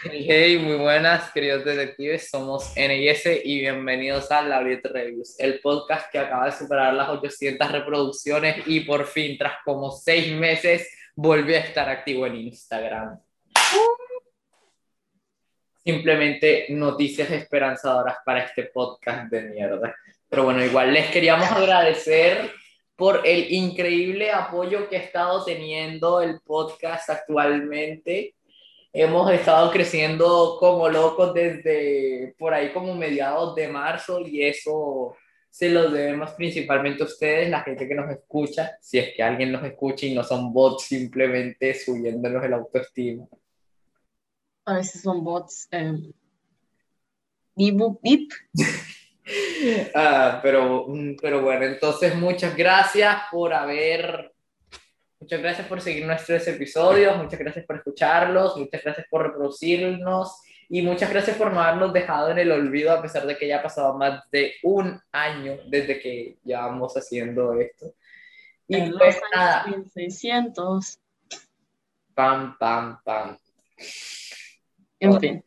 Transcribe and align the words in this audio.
Hey, 0.00 0.58
muy 0.58 0.76
buenas, 0.76 1.32
queridos 1.32 1.64
detectives. 1.64 2.30
Somos 2.30 2.72
NIS 2.76 3.42
y 3.44 3.58
bienvenidos 3.58 4.30
a 4.30 4.42
La 4.42 4.60
Reviews, 4.60 5.40
el 5.40 5.58
podcast 5.58 6.08
que 6.12 6.20
acaba 6.20 6.46
de 6.46 6.52
superar 6.52 6.94
las 6.94 7.08
800 7.08 7.72
reproducciones 7.72 8.62
y 8.66 8.80
por 8.80 9.06
fin, 9.06 9.36
tras 9.36 9.54
como 9.64 9.90
seis 9.90 10.32
meses, 10.32 10.88
volvió 11.16 11.56
a 11.56 11.60
estar 11.60 11.88
activo 11.88 12.26
en 12.26 12.36
Instagram. 12.36 13.18
Simplemente 15.82 16.66
noticias 16.68 17.32
esperanzadoras 17.32 18.18
para 18.24 18.44
este 18.44 18.66
podcast 18.66 19.28
de 19.32 19.42
mierda. 19.42 19.96
Pero 20.28 20.44
bueno, 20.44 20.64
igual 20.64 20.94
les 20.94 21.10
queríamos 21.10 21.50
agradecer 21.50 22.52
por 22.94 23.22
el 23.24 23.52
increíble 23.52 24.30
apoyo 24.30 24.88
que 24.88 24.96
ha 24.96 25.00
estado 25.00 25.44
teniendo 25.44 26.22
el 26.22 26.40
podcast 26.40 27.10
actualmente 27.10 28.36
hemos 29.00 29.30
estado 29.30 29.70
creciendo 29.70 30.56
como 30.58 30.88
locos 30.88 31.32
desde 31.32 32.34
por 32.36 32.52
ahí 32.52 32.72
como 32.72 32.96
mediados 32.96 33.54
de 33.54 33.68
marzo 33.68 34.20
y 34.26 34.42
eso 34.42 35.14
se 35.48 35.70
lo 35.70 35.88
debemos 35.90 36.30
principalmente 36.32 37.04
a 37.04 37.06
ustedes, 37.06 37.48
la 37.48 37.62
gente 37.62 37.86
que 37.86 37.94
nos 37.94 38.10
escucha, 38.10 38.76
si 38.80 38.98
es 38.98 39.14
que 39.14 39.22
alguien 39.22 39.52
nos 39.52 39.64
escucha 39.64 40.04
y 40.04 40.14
no 40.14 40.24
son 40.24 40.52
bots 40.52 40.84
simplemente 40.84 41.74
subiéndonos 41.74 42.44
el 42.44 42.54
autoestima. 42.54 43.26
A 44.64 44.74
veces 44.74 45.00
son 45.00 45.22
bots. 45.22 45.68
Eh, 45.70 45.92
bip, 47.54 48.32
ah, 49.94 50.40
pero, 50.42 50.86
pero 51.22 51.42
bueno, 51.42 51.66
entonces 51.66 52.16
muchas 52.16 52.56
gracias 52.56 53.16
por 53.30 53.54
haber 53.54 54.32
Muchas 55.28 55.42
gracias 55.42 55.66
por 55.66 55.82
seguir 55.82 56.06
nuestros 56.06 56.48
episodios, 56.48 57.14
muchas 57.18 57.38
gracias 57.38 57.66
por 57.66 57.76
escucharlos, 57.76 58.56
muchas 58.56 58.82
gracias 58.82 59.06
por 59.10 59.24
reproducirnos 59.24 60.40
y 60.70 60.80
muchas 60.80 61.10
gracias 61.10 61.36
por 61.36 61.52
no 61.52 61.60
habernos 61.60 61.92
dejado 61.92 62.30
en 62.30 62.38
el 62.38 62.50
olvido 62.50 62.92
a 62.92 63.02
pesar 63.02 63.26
de 63.26 63.36
que 63.36 63.46
ya 63.46 63.58
ha 63.58 63.62
pasado 63.62 63.92
más 63.98 64.22
de 64.30 64.54
un 64.62 64.98
año 65.12 65.58
desde 65.66 66.00
que 66.00 66.38
llevamos 66.42 66.94
haciendo 66.96 67.52
esto. 67.60 67.92
Y 68.68 68.76
en 68.76 68.92
pues 68.92 69.16
los 69.16 69.24
nada. 69.36 69.66
1600. 69.66 70.98
Pam, 72.14 72.56
pam, 72.56 72.98
pam. 73.04 73.36
En 74.98 75.20
fin. 75.20 75.44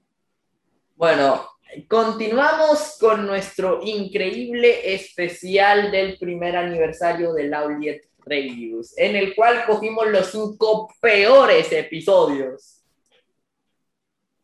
Bueno, 0.96 1.50
continuamos 1.88 2.98
con 3.00 3.26
nuestro 3.26 3.80
increíble 3.82 4.94
especial 4.94 5.90
del 5.90 6.20
primer 6.20 6.56
aniversario 6.56 7.34
de 7.34 7.46
Lauliet 7.46 8.11
Reviews, 8.26 8.98
en 8.98 9.16
el 9.16 9.36
cual 9.36 9.66
cogimos 9.66 10.08
los 10.10 10.28
cinco 10.28 10.94
peores 11.02 11.72
episodios. 11.72 12.84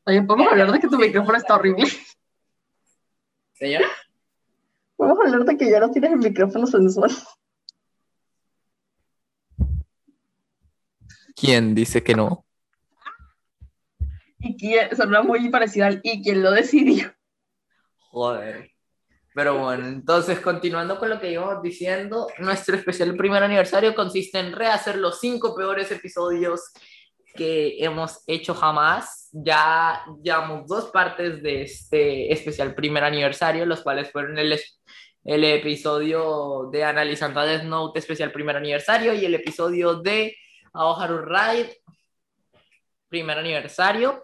Oye, 0.06 0.22
¿podemos 0.24 0.52
hablar 0.52 0.72
de 0.72 0.80
que 0.80 0.88
tu 0.88 0.98
micrófono 0.98 1.38
está 1.38 1.56
horrible? 1.56 1.86
¿Señora? 3.54 3.88
¿Podemos 4.96 5.20
hablar 5.26 5.46
de 5.46 5.58
que 5.58 5.70
ya 5.70 5.80
no 5.80 5.92
tienes 5.92 6.12
el 6.12 6.20
micrófono 6.20 6.66
sensual? 6.66 7.12
¿Quién 11.36 11.76
dice 11.76 12.04
que 12.04 12.16
no? 12.16 12.46
Y 14.40 14.58
quién, 14.58 14.96
suena 14.96 15.22
muy 15.22 15.50
parecido 15.50 15.86
al 15.86 16.00
y 16.04 16.24
quién 16.24 16.42
lo 16.42 16.52
decidió. 16.52 17.14
Joder. 18.10 18.77
Pero 19.38 19.60
bueno, 19.60 19.86
entonces 19.86 20.40
continuando 20.40 20.98
con 20.98 21.12
lo 21.12 21.20
que 21.20 21.32
íbamos 21.32 21.62
diciendo, 21.62 22.26
nuestro 22.40 22.76
especial 22.76 23.16
primer 23.16 23.44
aniversario 23.44 23.94
consiste 23.94 24.40
en 24.40 24.52
rehacer 24.52 24.96
los 24.96 25.20
cinco 25.20 25.54
peores 25.56 25.92
episodios 25.92 26.72
que 27.36 27.78
hemos 27.78 28.24
hecho 28.26 28.56
jamás. 28.56 29.30
Ya 29.32 30.04
llevamos 30.24 30.68
dos 30.68 30.86
partes 30.86 31.44
de 31.44 31.62
este 31.62 32.34
especial 32.34 32.74
primer 32.74 33.04
aniversario, 33.04 33.68
los 33.68 33.82
cuales 33.82 34.12
fueron 34.12 34.40
el, 34.40 34.60
el 35.24 35.44
episodio 35.44 36.70
de 36.72 36.84
Analizando 36.84 37.40
a 37.40 37.46
Death 37.46 37.62
Note 37.62 38.00
especial 38.00 38.32
primer 38.32 38.58
aniversario 38.58 39.14
y 39.14 39.24
el 39.24 39.36
episodio 39.36 40.02
de 40.02 40.36
Aoharu 40.74 41.20
Ride 41.20 41.78
primer 43.08 43.38
aniversario. 43.38 44.24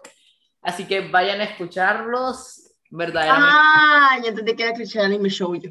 Así 0.60 0.88
que 0.88 1.02
vayan 1.02 1.40
a 1.40 1.44
escucharlos 1.44 2.63
verdaderamente. 2.90 3.50
Ah, 3.52 4.18
ya 4.22 4.28
entendí 4.30 4.54
que 4.56 4.62
era 4.62 4.74
Christian 4.74 5.06
Anime 5.06 5.28
Show 5.28 5.54
yo. 5.54 5.70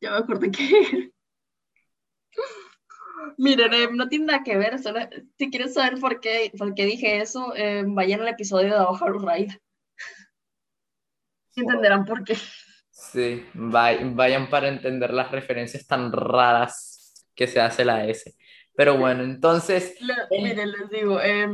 Ya 0.00 0.10
me 0.10 0.16
acordé 0.16 0.50
que 0.50 1.12
Miren, 3.38 3.72
eh, 3.72 3.88
no 3.92 4.08
tiene 4.08 4.26
nada 4.26 4.42
que 4.44 4.56
ver, 4.56 4.78
solo, 4.78 5.00
si 5.38 5.50
quieres 5.50 5.74
saber 5.74 5.98
por 6.00 6.20
qué, 6.20 6.52
por 6.58 6.74
qué 6.74 6.84
dije 6.84 7.20
eso, 7.20 7.54
eh, 7.56 7.84
vayan 7.86 8.20
al 8.20 8.28
episodio 8.28 8.74
de 8.74 8.80
Oharu 8.80 9.20
Raid. 9.20 9.52
entenderán 11.56 12.04
por 12.04 12.24
qué. 12.24 12.36
Sí, 12.90 13.44
vayan 13.54 14.48
para 14.48 14.68
entender 14.68 15.12
las 15.12 15.30
referencias 15.30 15.86
tan 15.86 16.12
raras 16.12 17.26
que 17.34 17.46
se 17.46 17.60
hace 17.60 17.84
la 17.84 18.06
S. 18.06 18.34
Pero 18.74 18.96
bueno, 18.96 19.22
entonces... 19.22 19.94
miren, 20.30 20.70
les 20.72 20.90
digo, 20.90 21.20
eh, 21.20 21.48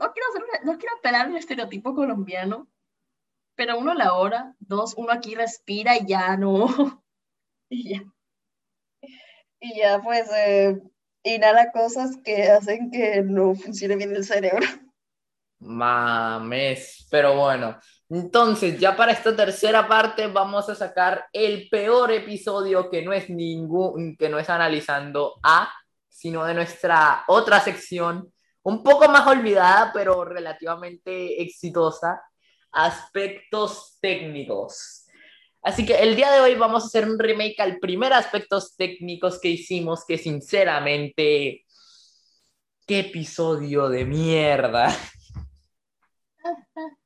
no 0.00 0.12
quiero, 0.12 0.28
no 0.64 0.78
quiero 0.78 0.96
apelar 0.96 1.28
un 1.28 1.36
estereotipo 1.36 1.94
colombiano, 1.94 2.68
pero 3.54 3.78
uno 3.78 3.92
a 3.92 3.94
la 3.94 4.14
hora, 4.14 4.54
dos, 4.58 4.94
uno 4.96 5.12
aquí 5.12 5.34
respira 5.34 5.96
y 5.96 6.06
ya 6.06 6.36
no. 6.36 6.66
y 7.68 7.94
ya. 7.94 8.04
Y 9.60 9.78
ya 9.78 10.00
pues 10.00 10.30
eh, 10.34 10.80
inhala 11.22 11.70
cosas 11.70 12.16
que 12.24 12.44
hacen 12.44 12.90
que 12.90 13.22
no 13.22 13.54
funcione 13.54 13.96
bien 13.96 14.16
el 14.16 14.24
cerebro. 14.24 14.66
Mames, 15.58 17.06
pero 17.10 17.36
bueno. 17.36 17.78
Entonces, 18.08 18.80
ya 18.80 18.96
para 18.96 19.12
esta 19.12 19.36
tercera 19.36 19.86
parte 19.86 20.26
vamos 20.26 20.70
a 20.70 20.74
sacar 20.74 21.26
el 21.32 21.68
peor 21.68 22.10
episodio 22.10 22.88
que 22.88 23.02
no 23.02 23.12
es 23.12 23.28
ningún, 23.28 24.16
que 24.16 24.30
no 24.30 24.38
es 24.38 24.48
analizando 24.48 25.38
A, 25.42 25.70
sino 26.08 26.44
de 26.46 26.54
nuestra 26.54 27.24
otra 27.28 27.60
sección 27.60 28.32
un 28.70 28.82
poco 28.82 29.08
más 29.08 29.26
olvidada, 29.26 29.90
pero 29.92 30.24
relativamente 30.24 31.42
exitosa, 31.42 32.22
aspectos 32.70 33.98
técnicos. 34.00 35.06
Así 35.62 35.84
que 35.84 35.94
el 35.98 36.16
día 36.16 36.30
de 36.30 36.40
hoy 36.40 36.54
vamos 36.54 36.84
a 36.84 36.86
hacer 36.86 37.08
un 37.08 37.18
remake 37.18 37.60
al 37.60 37.78
primer 37.78 38.12
aspectos 38.12 38.76
técnicos 38.76 39.40
que 39.40 39.48
hicimos, 39.48 40.06
que 40.06 40.16
sinceramente, 40.16 41.66
qué 42.86 43.00
episodio 43.00 43.88
de 43.88 44.04
mierda. 44.04 44.96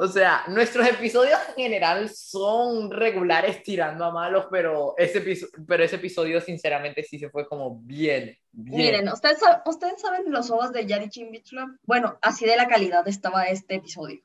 O 0.00 0.06
sea, 0.06 0.44
nuestros 0.46 0.86
episodios 0.86 1.40
en 1.48 1.54
general 1.64 2.08
son 2.08 2.88
regulares 2.88 3.64
tirando 3.64 4.04
a 4.04 4.12
malos, 4.12 4.46
pero 4.48 4.94
ese, 4.96 5.20
pero 5.66 5.82
ese 5.82 5.96
episodio 5.96 6.40
sinceramente 6.40 7.02
sí 7.02 7.18
se 7.18 7.28
fue 7.30 7.48
como 7.48 7.80
bien, 7.80 8.38
bien. 8.52 8.78
Miren, 8.78 9.08
¿ustedes, 9.08 9.40
¿ustedes 9.66 10.00
saben 10.00 10.30
los 10.30 10.52
ojos 10.52 10.72
de 10.72 10.86
Yari 10.86 11.10
Bichula? 11.32 11.76
Bueno, 11.82 12.16
así 12.22 12.46
de 12.46 12.54
la 12.54 12.68
calidad 12.68 13.08
estaba 13.08 13.46
este 13.46 13.74
episodio. 13.74 14.22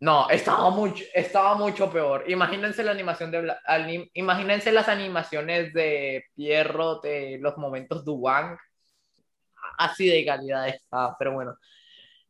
No, 0.00 0.28
estaba 0.28 0.68
mucho, 0.68 1.02
estaba 1.14 1.54
mucho 1.54 1.90
peor. 1.90 2.30
Imagínense 2.30 2.82
la 2.82 2.90
animación 2.90 3.30
de 3.30 3.56
imagínense 4.12 4.70
las 4.70 4.88
animaciones 4.90 5.72
de 5.72 6.24
Pierrot, 6.34 7.02
de 7.02 7.38
los 7.40 7.56
momentos 7.56 8.04
de 8.04 8.10
Wang. 8.10 8.58
Así 9.78 10.10
de 10.10 10.26
calidad 10.26 10.68
estaba, 10.68 11.16
pero 11.18 11.32
bueno 11.32 11.56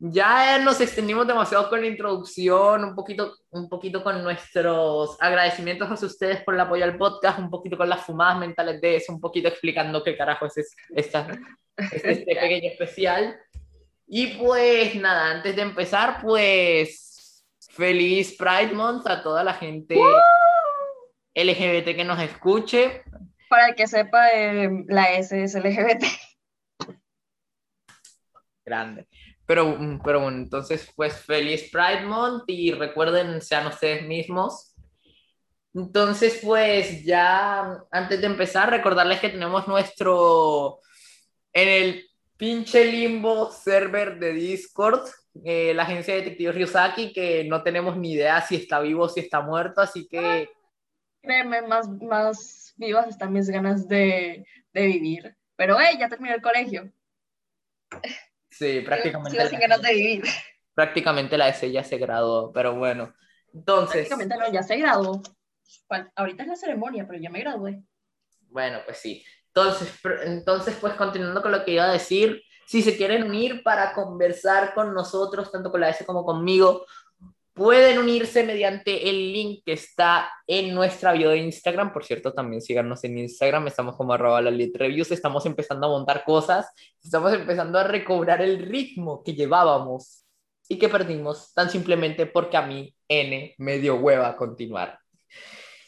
ya 0.02 0.58
nos 0.58 0.80
extendimos 0.80 1.26
demasiado 1.26 1.68
con 1.68 1.82
la 1.82 1.86
introducción, 1.86 2.84
un 2.84 2.94
poquito, 2.94 3.36
un 3.50 3.68
poquito 3.68 4.02
con 4.02 4.22
nuestros 4.22 5.20
agradecimientos 5.20 5.90
a 5.90 6.06
ustedes 6.06 6.42
por 6.42 6.54
el 6.54 6.60
apoyo 6.60 6.84
al 6.84 6.96
podcast, 6.96 7.38
un 7.38 7.50
poquito 7.50 7.76
con 7.76 7.88
las 7.88 8.06
fumadas 8.06 8.38
mentales 8.38 8.80
de 8.80 8.96
eso, 8.96 9.12
un 9.12 9.20
poquito 9.20 9.48
explicando 9.48 10.02
qué 10.02 10.16
carajo 10.16 10.46
es, 10.46 10.74
esta, 10.88 11.28
este 11.76 12.24
pequeño 12.26 12.70
especial. 12.70 13.38
Y 14.06 14.38
pues 14.38 14.94
nada, 14.96 15.32
antes 15.32 15.54
de 15.54 15.62
empezar, 15.62 16.22
pues 16.22 17.44
feliz 17.68 18.34
Pride 18.38 18.72
Month 18.72 19.06
a 19.06 19.22
toda 19.22 19.44
la 19.44 19.52
gente 19.52 19.96
LGBT 21.34 21.94
que 21.94 22.04
nos 22.04 22.18
escuche. 22.20 23.02
Para 23.50 23.68
el 23.68 23.74
que 23.74 23.86
sepa, 23.86 24.30
eh, 24.30 24.70
la 24.88 25.12
S 25.12 25.42
es 25.42 25.54
LGBT. 25.54 26.04
Grande. 28.64 29.06
Pero, 29.50 29.66
mm, 29.66 30.00
pero 30.04 30.20
bueno, 30.20 30.36
entonces, 30.36 30.92
pues 30.94 31.12
feliz 31.12 31.70
Pride 31.72 32.02
Month 32.06 32.44
y 32.46 32.70
recuerden, 32.70 33.42
sean 33.42 33.66
ustedes 33.66 34.06
mismos. 34.06 34.76
Entonces, 35.74 36.38
pues 36.40 37.04
ya 37.04 37.82
antes 37.90 38.20
de 38.20 38.28
empezar, 38.28 38.70
recordarles 38.70 39.18
que 39.18 39.30
tenemos 39.30 39.66
nuestro, 39.66 40.78
en 41.52 41.68
el 41.68 42.06
pinche 42.36 42.84
limbo 42.84 43.50
server 43.50 44.20
de 44.20 44.34
Discord, 44.34 45.08
eh, 45.44 45.74
la 45.74 45.82
agencia 45.82 46.14
de 46.14 46.20
detectives 46.20 46.54
Ryusaki, 46.54 47.12
que 47.12 47.42
no 47.42 47.64
tenemos 47.64 47.96
ni 47.96 48.12
idea 48.12 48.40
si 48.42 48.54
está 48.54 48.78
vivo 48.78 49.06
o 49.06 49.08
si 49.08 49.18
está 49.18 49.40
muerto, 49.40 49.80
así 49.80 50.06
que... 50.06 50.48
Créeme, 51.22 51.62
más, 51.62 51.88
más 51.88 52.72
vivas 52.76 53.08
están 53.08 53.32
mis 53.32 53.50
ganas 53.50 53.88
de, 53.88 54.46
de 54.72 54.86
vivir 54.86 55.36
Pero, 55.56 55.76
hey, 55.80 55.96
ya 55.98 56.08
terminé 56.08 56.36
el 56.36 56.40
colegio. 56.40 56.92
Sí, 58.50 58.80
prácticamente. 58.80 59.38
Sigo 59.38 59.48
sin 59.48 59.60
ganas 59.60 59.82
de 59.82 59.94
vivir. 59.94 60.24
Prácticamente 60.74 61.38
la 61.38 61.48
S 61.48 61.70
ya 61.70 61.84
se 61.84 61.98
graduó, 61.98 62.52
pero 62.52 62.74
bueno. 62.74 63.14
Entonces. 63.52 64.08
Prácticamente 64.08 64.36
no, 64.36 64.52
ya 64.52 64.62
se 64.62 64.76
graduó. 64.76 65.22
Ahorita 66.16 66.42
es 66.42 66.48
la 66.48 66.56
ceremonia, 66.56 67.06
pero 67.06 67.20
ya 67.20 67.30
me 67.30 67.40
gradué. 67.40 67.82
Bueno, 68.48 68.80
pues 68.84 68.98
sí. 68.98 69.24
Entonces, 69.48 69.92
entonces, 70.24 70.76
pues 70.80 70.94
continuando 70.94 71.42
con 71.42 71.52
lo 71.52 71.64
que 71.64 71.72
iba 71.72 71.84
a 71.84 71.92
decir, 71.92 72.42
si 72.66 72.82
se 72.82 72.96
quieren 72.96 73.24
unir 73.24 73.62
para 73.64 73.92
conversar 73.92 74.74
con 74.74 74.94
nosotros, 74.94 75.50
tanto 75.50 75.72
con 75.72 75.80
la 75.80 75.88
S 75.90 76.04
como 76.04 76.24
conmigo, 76.24 76.86
pueden 77.52 77.98
unirse 77.98 78.44
mediante 78.44 79.08
el 79.08 79.32
link 79.32 79.62
que 79.64 79.72
está 79.72 80.30
en 80.46 80.74
nuestra 80.74 81.12
bio 81.12 81.30
de 81.30 81.38
Instagram. 81.38 81.92
Por 81.92 82.04
cierto, 82.04 82.32
también 82.32 82.62
síganos 82.62 83.04
en 83.04 83.18
Instagram, 83.18 83.66
estamos 83.66 83.96
como 83.96 84.12
arroba 84.12 84.40
la 84.40 84.50
reviews, 84.50 85.10
estamos 85.10 85.44
empezando 85.46 85.86
a 85.86 85.90
montar 85.90 86.24
cosas, 86.24 86.66
estamos 87.02 87.32
empezando 87.32 87.78
a 87.78 87.84
recobrar 87.84 88.42
el 88.42 88.60
ritmo 88.60 89.22
que 89.22 89.34
llevábamos 89.34 90.24
y 90.68 90.78
que 90.78 90.88
perdimos 90.88 91.52
tan 91.52 91.68
simplemente 91.68 92.26
porque 92.26 92.56
a 92.56 92.62
mí 92.62 92.94
N 93.08 93.54
me 93.58 93.78
dio 93.78 93.96
hueva 93.96 94.36
continuar. 94.36 94.98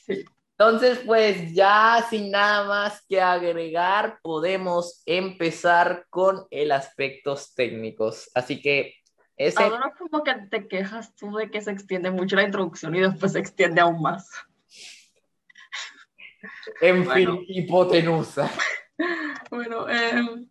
Sí. 0.07 0.25
Entonces, 0.59 1.01
pues 1.05 1.55
ya 1.55 2.07
sin 2.09 2.31
nada 2.31 2.65
más 2.69 3.05
que 3.09 3.21
agregar, 3.21 4.19
podemos 4.23 5.03
empezar 5.07 6.07
con 6.09 6.47
el 6.51 6.71
aspectos 6.71 7.53
técnicos. 7.55 8.31
Así 8.35 8.61
que 8.63 8.95
ese, 9.47 9.63
Ahora 9.63 9.95
como 9.99 10.23
que 10.23 10.35
te 10.51 10.69
quejas 10.69 11.15
tú 11.15 11.35
de 11.37 11.51
que 11.51 11.61
se 11.61 11.71
extiende 11.71 12.11
mucho 12.11 12.37
la 12.37 12.45
introducción 12.45 12.95
y 12.95 13.01
después 13.01 13.33
se 13.33 13.39
extiende 13.39 13.81
aún 13.81 14.01
más. 14.03 14.31
en 16.81 17.05
bueno. 17.05 17.39
fin, 17.39 17.45
hipotenusa. 17.49 18.51
Bueno, 19.51 19.89
eh, 19.89 20.47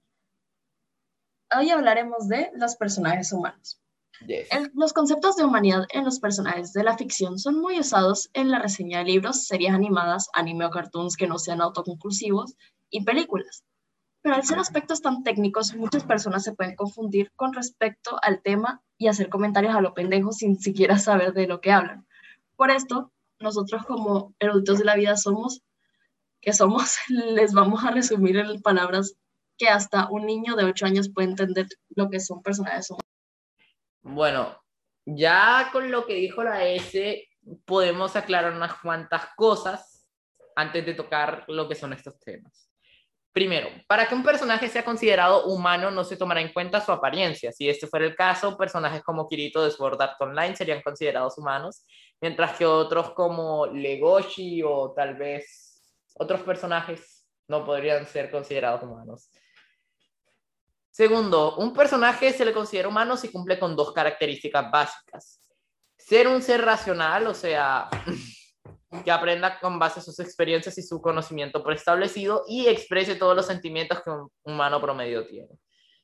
hoy 1.58 1.70
hablaremos 1.70 2.28
de 2.28 2.52
los 2.56 2.76
personajes 2.76 3.32
humanos. 3.34 3.82
Yes. 4.28 4.48
El- 4.52 4.72
los 4.76 4.94
conceptos 4.94 5.36
de 5.36 5.44
humanidad 5.46 5.86
en 5.90 6.06
los 6.06 6.20
personajes 6.20 6.74
de 6.74 6.84
la 6.84 6.98
ficción 6.98 7.40
son 7.40 7.60
muy 7.60 7.80
usados 7.80 8.30
en 8.34 8.52
la 8.52 8.60
reseña 8.60 9.00
de 9.00 9.06
libros, 9.06 9.46
series 9.48 9.74
animadas, 9.74 10.30
anime 10.34 10.66
o 10.66 10.70
cartoons 10.70 11.18
que 11.18 11.28
no 11.28 11.40
sean 11.40 11.62
autoconclusivos 11.62 12.56
y 12.90 13.04
películas. 13.04 13.64
Pero 14.22 14.36
al 14.36 14.44
ser 14.44 14.60
aspectos 14.60 15.02
tan 15.02 15.24
técnicos, 15.24 15.74
muchas 15.74 16.04
personas 16.04 16.44
se 16.44 16.54
pueden 16.54 16.76
confundir 16.76 17.32
con 17.36 17.54
respecto 17.54 18.20
al 18.22 18.42
tema 18.42 18.84
y 18.98 19.08
hacer 19.08 19.30
comentarios 19.30 19.76
a 19.76 19.82
lo 19.82 19.94
pendejo 19.94 20.32
sin 20.32 20.60
siquiera 20.60 21.00
saber 21.00 21.34
de 21.34 21.48
lo 21.48 21.60
que 21.60 21.72
hablan. 21.72 22.06
Por 22.56 22.70
esto, 22.70 23.12
nosotros 23.40 23.84
como 23.86 24.36
eruditos 24.40 24.78
de 24.78 24.86
la 24.86 24.96
vida 24.96 25.18
somos, 25.18 25.64
que 26.40 26.54
somos, 26.54 26.98
les 27.10 27.54
vamos 27.54 27.84
a 27.84 27.92
resumir 27.92 28.38
en 28.38 28.62
palabras 28.62 29.16
que 29.58 29.70
hasta 29.70 30.08
un 30.10 30.26
niño 30.26 30.56
de 30.56 30.66
8 30.66 30.86
años 30.86 31.12
puede 31.14 31.30
entender 31.30 31.68
lo 31.96 32.10
que 32.10 32.20
son 32.20 32.42
personajes 32.42 32.90
humanos. 32.90 33.06
Bueno, 34.02 34.62
ya 35.06 35.70
con 35.72 35.92
lo 35.92 36.06
que 36.06 36.16
dijo 36.16 36.44
la 36.44 36.66
S, 36.66 37.28
podemos 37.66 38.16
aclarar 38.16 38.54
unas 38.54 38.74
cuantas 38.76 39.28
cosas 39.36 40.08
antes 40.56 40.86
de 40.86 40.94
tocar 40.94 41.46
lo 41.48 41.68
que 41.68 41.76
son 41.76 41.94
estos 41.94 42.20
temas. 42.20 42.71
Primero, 43.34 43.70
para 43.88 44.08
que 44.08 44.16
un 44.16 44.24
personaje 44.24 44.68
sea 44.68 44.84
considerado 44.84 45.46
humano 45.46 45.90
no 45.90 46.04
se 46.04 46.18
tomará 46.18 46.42
en 46.42 46.52
cuenta 46.52 46.82
su 46.82 46.92
apariencia. 46.92 47.54
Si 47.54 47.70
este 47.70 47.88
fuera 47.88 48.06
el 48.06 48.16
caso, 48.16 48.58
personajes 48.58 49.02
como 49.04 49.28
Kirito 49.30 49.64
de 49.64 49.72
Sword 49.72 50.02
Art 50.02 50.22
Online 50.22 50.56
serían 50.56 50.82
considerados 50.82 51.38
humanos, 51.38 51.86
mientras 52.20 52.58
que 52.58 52.66
otros 52.66 53.12
como 53.12 53.68
Legoshi 53.68 54.62
o 54.64 54.92
tal 54.94 55.16
vez 55.16 55.82
otros 56.16 56.42
personajes 56.42 57.26
no 57.48 57.64
podrían 57.64 58.06
ser 58.06 58.30
considerados 58.30 58.84
humanos. 58.84 59.30
Segundo, 60.90 61.56
un 61.56 61.74
personaje 61.74 62.34
se 62.34 62.44
le 62.44 62.52
considera 62.52 62.90
humano 62.90 63.16
si 63.16 63.32
cumple 63.32 63.58
con 63.58 63.78
dos 63.78 63.94
características 63.94 64.70
básicas. 64.70 65.40
Ser 65.98 66.28
un 66.28 66.42
ser 66.42 66.66
racional, 66.66 67.28
o 67.28 67.34
sea, 67.34 67.90
que 69.04 69.12
aprenda 69.12 69.60
con 69.60 69.80
base 69.80 70.00
a 70.00 70.04
sus 70.04 70.20
experiencias 70.20 70.78
y 70.78 70.84
su 70.84 71.02
conocimiento 71.02 71.64
preestablecido 71.64 72.44
y 72.48 72.68
exprese 72.68 73.16
todos 73.16 73.36
los 73.36 73.46
sentimientos 73.46 74.02
que 74.04 74.10
un 74.10 74.30
humano 74.44 74.82
promedio 74.82 75.26
tiene. 75.26 75.58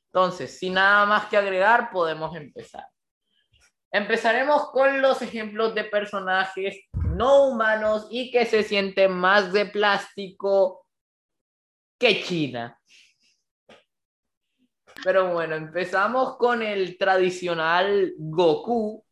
Entonces, 0.06 0.58
sin 0.58 0.74
nada 0.74 1.04
más 1.04 1.26
que 1.26 1.36
agregar, 1.36 1.90
podemos 1.90 2.34
empezar. 2.34 2.86
Empezaremos 3.90 4.70
con 4.70 5.00
los 5.02 5.20
ejemplos 5.22 5.74
de 5.74 5.84
personajes 5.84 6.78
no 6.92 7.48
humanos 7.48 8.06
y 8.10 8.30
que 8.30 8.46
se 8.46 8.62
sienten 8.62 9.12
más 9.12 9.52
de 9.52 9.66
plástico 9.66 10.86
que 11.98 12.22
China. 12.22 12.78
Pero 15.04 15.32
bueno, 15.32 15.56
empezamos 15.56 16.36
con 16.36 16.62
el 16.62 16.98
tradicional 16.98 18.14
Goku, 18.18 19.04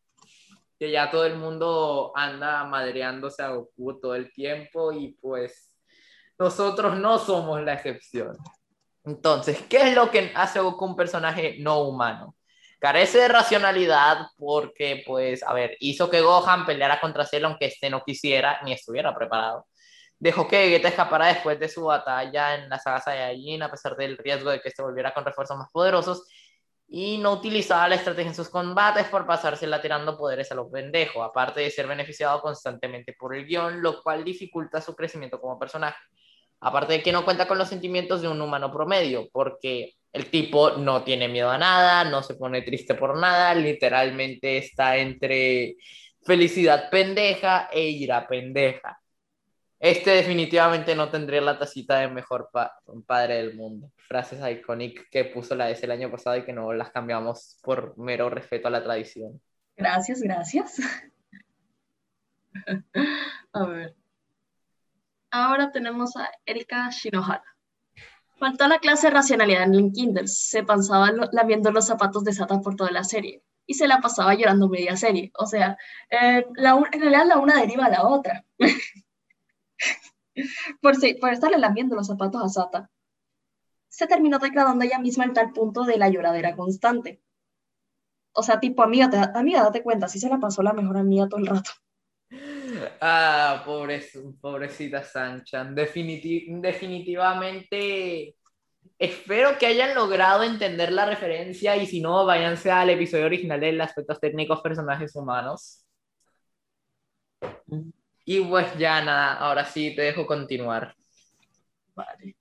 que 0.79 0.91
ya 0.91 1.11
todo 1.11 1.25
el 1.25 1.37
mundo 1.37 2.13
anda 2.15 2.65
madreándose 2.65 3.43
a 3.43 3.51
Goku 3.51 4.01
todo 4.01 4.15
el 4.15 4.33
tiempo 4.33 4.93
y 4.93 5.17
pues 5.21 5.73
nosotros 6.39 6.99
no 6.99 7.19
somos 7.19 7.63
la 7.63 7.75
excepción. 7.75 8.37
Entonces, 9.05 9.63
¿qué 9.69 9.89
es 9.89 9.95
lo 9.95 10.11
que 10.11 10.33
hace 10.35 10.61
Goku 10.61 10.85
un 10.85 10.97
personaje 10.97 11.57
no 11.61 11.81
humano? 11.83 12.37
Carece 12.79 13.19
de 13.19 13.29
racionalidad 13.29 14.27
porque, 14.37 15.03
pues, 15.07 15.43
a 15.43 15.55
ver, 15.55 15.77
hizo 15.81 16.11
que 16.11 16.21
Gohan 16.21 16.67
peleara 16.67 17.01
contra 17.01 17.25
Cell 17.25 17.45
aunque 17.45 17.67
este 17.67 17.89
no 17.89 18.03
quisiera 18.05 18.61
ni 18.65 18.73
estuviera 18.73 19.15
preparado. 19.15 19.67
Dejó 20.19 20.49
que 20.49 20.59
Vegeta 20.59 20.89
escapara 20.89 21.27
después 21.27 21.59
de 21.59 21.69
su 21.69 21.85
batalla 21.85 22.55
en 22.55 22.69
la 22.69 22.79
saga 22.79 23.01
Saiyajin 23.01 23.63
a 23.63 23.71
pesar 23.71 23.97
del 23.97 24.17
riesgo 24.19 24.51
de 24.51 24.61
que 24.61 24.69
este 24.69 24.83
volviera 24.83 25.13
con 25.15 25.25
refuerzos 25.25 25.57
más 25.57 25.71
poderosos 25.71 26.27
y 26.89 27.19
no 27.19 27.33
utilizaba 27.33 27.89
la 27.89 27.97
estrategia 27.97 28.31
en 28.31 28.35
sus 28.35 28.49
combates 28.49 29.07
por 29.09 29.27
pasársela 29.27 29.83
tirando 29.83 30.17
poderes 30.17 30.53
a 30.53 30.55
los 30.55 30.71
pendejos, 30.71 31.25
aparte 31.25 31.61
de 31.61 31.71
ser 31.71 31.87
beneficiado 31.87 32.41
constantemente 32.41 33.15
por 33.19 33.35
el 33.35 33.47
guion, 33.47 33.83
lo 33.83 34.03
cual 34.03 34.25
dificulta 34.25 34.81
su 34.81 34.95
crecimiento 34.95 35.41
como 35.41 35.59
personaje. 35.59 35.99
Aparte 36.61 36.95
de 36.95 37.03
que 37.03 37.13
no 37.13 37.25
cuenta 37.25 37.49
con 37.49 37.59
los 37.59 37.69
sentimientos 37.69 38.23
de 38.23 38.29
un 38.29 38.41
humano 38.41 38.73
promedio, 38.73 39.29
porque 39.33 39.95
el 40.13 40.31
tipo 40.31 40.71
no 40.71 41.03
tiene 41.03 41.29
miedo 41.29 41.51
a 41.51 41.59
nada, 41.59 42.05
no 42.05 42.23
se 42.23 42.35
pone 42.35 42.63
triste 42.63 42.95
por 42.95 43.19
nada, 43.19 43.55
literalmente 43.55 44.59
está 44.59 44.97
entre 44.97 45.77
felicidad 46.25 46.89
pendeja 46.91 47.69
e 47.73 47.89
ira 47.89 48.27
pendeja. 48.27 48.99
Este 49.89 50.11
definitivamente 50.11 50.97
no 50.97 51.09
tendría 51.11 51.41
la 51.41 51.61
tacita 51.61 51.99
de 52.01 52.09
mejor 52.09 52.51
pa 52.53 52.77
padre 53.07 53.37
del 53.37 53.55
mundo. 53.55 53.93
Frases 54.09 54.41
icónicas 54.51 55.05
que 55.13 55.27
puso 55.27 55.55
la 55.55 55.71
S 55.71 55.85
el 55.85 55.93
año 55.93 56.11
pasado 56.11 56.37
y 56.37 56.45
que 56.45 56.53
no 56.53 56.73
las 56.73 56.91
cambiamos 56.91 57.61
por 57.63 57.97
mero 57.97 58.29
respeto 58.29 58.67
a 58.67 58.73
la 58.73 58.83
tradición. 58.83 59.41
Gracias, 59.77 60.21
gracias. 60.23 60.81
A 63.53 63.65
ver. 63.67 63.95
Ahora 65.31 65.71
tenemos 65.71 66.17
a 66.17 66.31
Erika 66.45 66.91
Shinohara. 66.91 67.45
Faltó 68.39 68.67
la 68.67 68.81
clase 68.81 69.07
de 69.07 69.15
racionalidad 69.15 69.63
en 69.65 69.75
el 69.75 69.93
kinder. 69.93 70.27
Se 70.29 70.65
pasaba 70.65 71.13
lo- 71.13 71.29
lamiendo 71.31 71.71
los 71.71 71.87
zapatos 71.87 72.25
de 72.25 72.33
Sata 72.33 72.61
por 72.61 72.75
toda 72.75 72.91
la 72.91 73.05
serie. 73.05 73.45
Y 73.67 73.75
se 73.75 73.87
la 73.87 74.01
pasaba 74.01 74.35
llorando 74.35 74.69
media 74.69 74.97
serie. 74.97 75.31
O 75.39 75.47
sea, 75.47 75.79
eh, 76.11 76.45
la 76.57 76.71
en 76.93 77.01
realidad 77.01 77.27
la 77.27 77.39
una 77.39 77.61
deriva 77.61 77.85
a 77.87 77.91
la 77.91 78.05
otra. 78.05 78.45
por, 80.81 80.97
si- 80.97 81.15
por 81.15 81.33
estarle 81.33 81.59
lamiendo 81.59 81.97
los 81.97 82.07
zapatos 82.07 82.43
a 82.43 82.49
Sata. 82.49 82.91
Se 83.89 84.07
terminó 84.07 84.39
degradando 84.39 84.85
ella 84.85 84.99
misma 84.99 85.25
en 85.25 85.33
tal 85.33 85.53
punto 85.53 85.85
de 85.85 85.97
la 85.97 86.09
lloradera 86.09 86.55
constante. 86.55 87.23
O 88.33 88.43
sea, 88.43 88.61
tipo, 88.61 88.83
amiga, 88.83 89.09
te- 89.09 89.39
amiga, 89.39 89.63
date 89.63 89.83
cuenta, 89.83 90.09
sí 90.09 90.19
se 90.19 90.29
la 90.29 90.39
pasó 90.39 90.63
la 90.63 90.73
mejor 90.73 90.99
amiga 90.99 91.29
todo 91.29 91.41
el 91.41 91.47
rato. 91.47 91.71
Ah, 93.01 93.63
pobre, 93.65 94.03
pobrecita 94.41 95.03
Sanchan. 95.03 95.75
Definiti 95.75 96.47
definitivamente 96.61 98.37
espero 98.99 99.59
que 99.59 99.67
hayan 99.67 99.95
logrado 99.95 100.43
entender 100.43 100.93
la 100.93 101.07
referencia 101.07 101.77
y 101.77 101.87
si 101.87 102.01
no, 102.01 102.25
váyanse 102.27 102.71
al 102.71 102.91
episodio 102.91 103.27
original 103.27 103.61
de 103.61 103.81
aspectos 103.81 104.21
técnicos 104.21 104.61
personajes 104.61 105.15
humanos. 105.17 105.87
Y 108.27 108.41
pues 108.41 108.77
ya 108.77 109.01
nada, 109.03 109.35
ahora 109.35 109.65
sí 109.65 109.95
te 109.95 110.03
dejo 110.03 110.27
continuar. 110.27 110.95
Vale. 111.95 112.37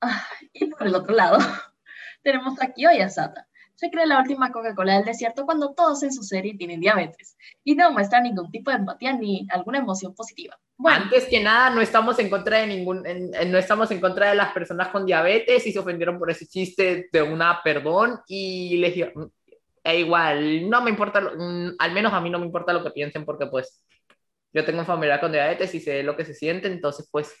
Ah, 0.00 0.26
y 0.52 0.66
por 0.66 0.86
el 0.86 0.94
otro 0.94 1.14
lado, 1.14 1.38
tenemos 2.22 2.60
a 2.60 2.72
Kyo 2.72 2.90
y 2.92 3.00
a 3.00 3.08
Sata. 3.08 3.46
Se 3.76 3.90
cree 3.90 4.06
la 4.06 4.20
última 4.20 4.50
Coca-Cola 4.50 4.94
del 4.96 5.04
desierto 5.04 5.44
cuando 5.44 5.74
todos 5.74 6.02
en 6.02 6.12
su 6.12 6.22
serie 6.22 6.56
tienen 6.56 6.80
diabetes 6.80 7.36
y 7.62 7.74
no 7.76 7.92
muestran 7.92 8.22
ningún 8.24 8.50
tipo 8.50 8.70
de 8.70 8.78
empatía 8.78 9.12
ni 9.12 9.46
alguna 9.50 9.78
emoción 9.78 10.14
positiva. 10.14 10.58
Bueno, 10.78 11.04
Antes 11.04 11.26
que 11.26 11.40
nada, 11.42 11.70
no 11.70 11.80
estamos 11.82 12.18
en 12.18 12.30
contra 12.30 12.58
de 12.58 12.66
ningún, 12.68 13.06
en- 13.06 13.34
en- 13.34 13.52
no 13.52 13.58
estamos 13.58 13.90
en 13.90 14.00
contra 14.00 14.30
de 14.30 14.34
las 14.36 14.52
personas 14.52 14.88
con 14.88 15.06
diabetes 15.06 15.66
y 15.66 15.72
se 15.72 15.78
ofendieron 15.78 16.18
por 16.18 16.30
ese 16.30 16.46
chiste 16.46 17.08
de 17.12 17.22
una 17.22 17.60
perdón 17.62 18.18
y 18.26 18.78
les 18.78 18.94
digo, 18.94 19.08
"Mm, 19.14 19.24
e 19.84 19.98
igual, 20.00 20.68
no 20.70 20.82
me 20.82 20.90
importa, 20.90 21.20
lo- 21.20 21.32
mm, 21.36 21.76
al 21.78 21.92
menos 21.92 22.12
a 22.12 22.20
mí 22.20 22.30
no 22.30 22.38
me 22.38 22.46
importa 22.46 22.72
lo 22.72 22.82
que 22.82 22.90
piensen 22.90 23.24
porque 23.26 23.46
pues 23.46 23.82
yo 24.56 24.64
tengo 24.64 24.80
un 24.80 24.86
familiar 24.86 25.20
con 25.20 25.32
diabetes 25.32 25.74
y 25.74 25.80
sé 25.80 26.02
lo 26.02 26.16
que 26.16 26.24
se 26.24 26.32
siente, 26.32 26.66
entonces 26.66 27.06
pues 27.12 27.34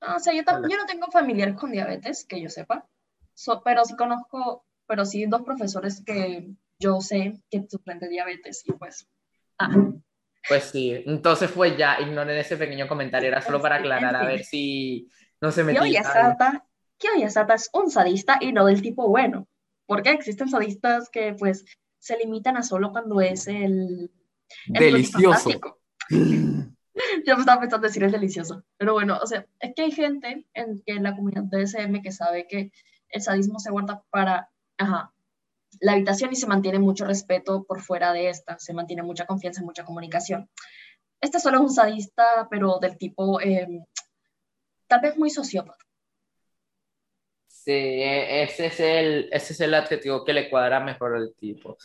No, 0.00 0.16
o 0.16 0.18
sea, 0.18 0.34
yo, 0.34 0.42
yo 0.42 0.76
no 0.76 0.86
tengo 0.86 1.06
familiares 1.12 1.54
con 1.54 1.70
diabetes, 1.70 2.26
que 2.28 2.40
yo 2.40 2.48
sepa, 2.48 2.88
pero 3.64 3.84
sí 3.84 3.94
conozco, 3.94 4.66
pero 4.86 5.04
sí 5.04 5.26
dos 5.26 5.42
profesores 5.42 6.02
que 6.04 6.48
yo 6.80 7.00
sé 7.00 7.40
que 7.48 7.66
sufren 7.68 8.00
de 8.00 8.08
diabetes 8.08 8.64
y 8.66 8.72
pues... 8.72 9.08
Ah. 9.58 9.70
Pues 10.48 10.64
sí, 10.64 11.02
entonces 11.06 11.50
pues 11.52 11.76
ya 11.76 12.00
ignoren 12.00 12.36
ese 12.36 12.56
pequeño 12.56 12.88
comentario, 12.88 13.28
era 13.28 13.40
solo 13.40 13.60
para 13.60 13.76
aclarar 13.76 14.16
a 14.16 14.24
ver 14.24 14.44
si 14.44 15.08
no 15.40 15.52
se 15.52 15.62
metía. 15.62 15.80
Kyoya 16.96 17.28
es 17.28 17.70
un 17.74 17.90
sadista 17.90 18.38
y 18.40 18.52
no 18.52 18.64
del 18.64 18.82
tipo 18.82 19.08
bueno, 19.08 19.46
porque 19.86 20.10
existen 20.10 20.48
sadistas 20.48 21.10
que 21.10 21.34
pues 21.38 21.64
se 22.00 22.16
limitan 22.16 22.56
a 22.56 22.64
solo 22.64 22.90
cuando 22.90 23.20
es 23.20 23.46
el... 23.46 24.10
Delicioso. 24.66 25.78
Yo 27.26 27.34
me 27.36 27.40
estaba 27.40 27.60
pensando 27.60 27.86
decir 27.86 28.02
es 28.02 28.12
delicioso, 28.12 28.64
pero 28.76 28.94
bueno, 28.94 29.18
o 29.22 29.26
sea, 29.26 29.46
es 29.60 29.72
que 29.74 29.82
hay 29.82 29.92
gente 29.92 30.46
en, 30.54 30.82
en 30.84 31.02
la 31.02 31.14
comunidad 31.14 31.44
de 31.44 31.62
SM 31.62 32.02
que 32.02 32.10
sabe 32.10 32.46
que 32.48 32.72
el 33.10 33.22
sadismo 33.22 33.60
se 33.60 33.70
guarda 33.70 34.02
para 34.10 34.50
ajá, 34.78 35.12
la 35.80 35.92
habitación 35.92 36.32
y 36.32 36.36
se 36.36 36.46
mantiene 36.46 36.78
mucho 36.78 37.04
respeto 37.04 37.64
por 37.64 37.80
fuera 37.80 38.12
de 38.12 38.28
esta, 38.28 38.58
se 38.58 38.72
mantiene 38.72 39.02
mucha 39.02 39.26
confianza, 39.26 39.62
mucha 39.62 39.84
comunicación. 39.84 40.48
Este 41.20 41.40
solo 41.40 41.58
es 41.58 41.62
un 41.62 41.72
sadista, 41.72 42.48
pero 42.50 42.78
del 42.78 42.96
tipo, 42.96 43.40
em, 43.40 43.84
tal 44.86 45.00
vez 45.00 45.16
muy 45.16 45.30
sociópata. 45.30 45.84
Sí, 47.46 47.72
e, 47.72 48.44
ese 48.44 48.66
es, 48.66 48.80
el, 48.80 49.28
ese 49.32 49.52
es 49.52 49.60
el 49.60 49.74
adjetivo 49.74 50.24
que 50.24 50.32
le 50.32 50.48
cuadra 50.48 50.80
mejor 50.80 51.16
al 51.16 51.34
tipo. 51.34 51.76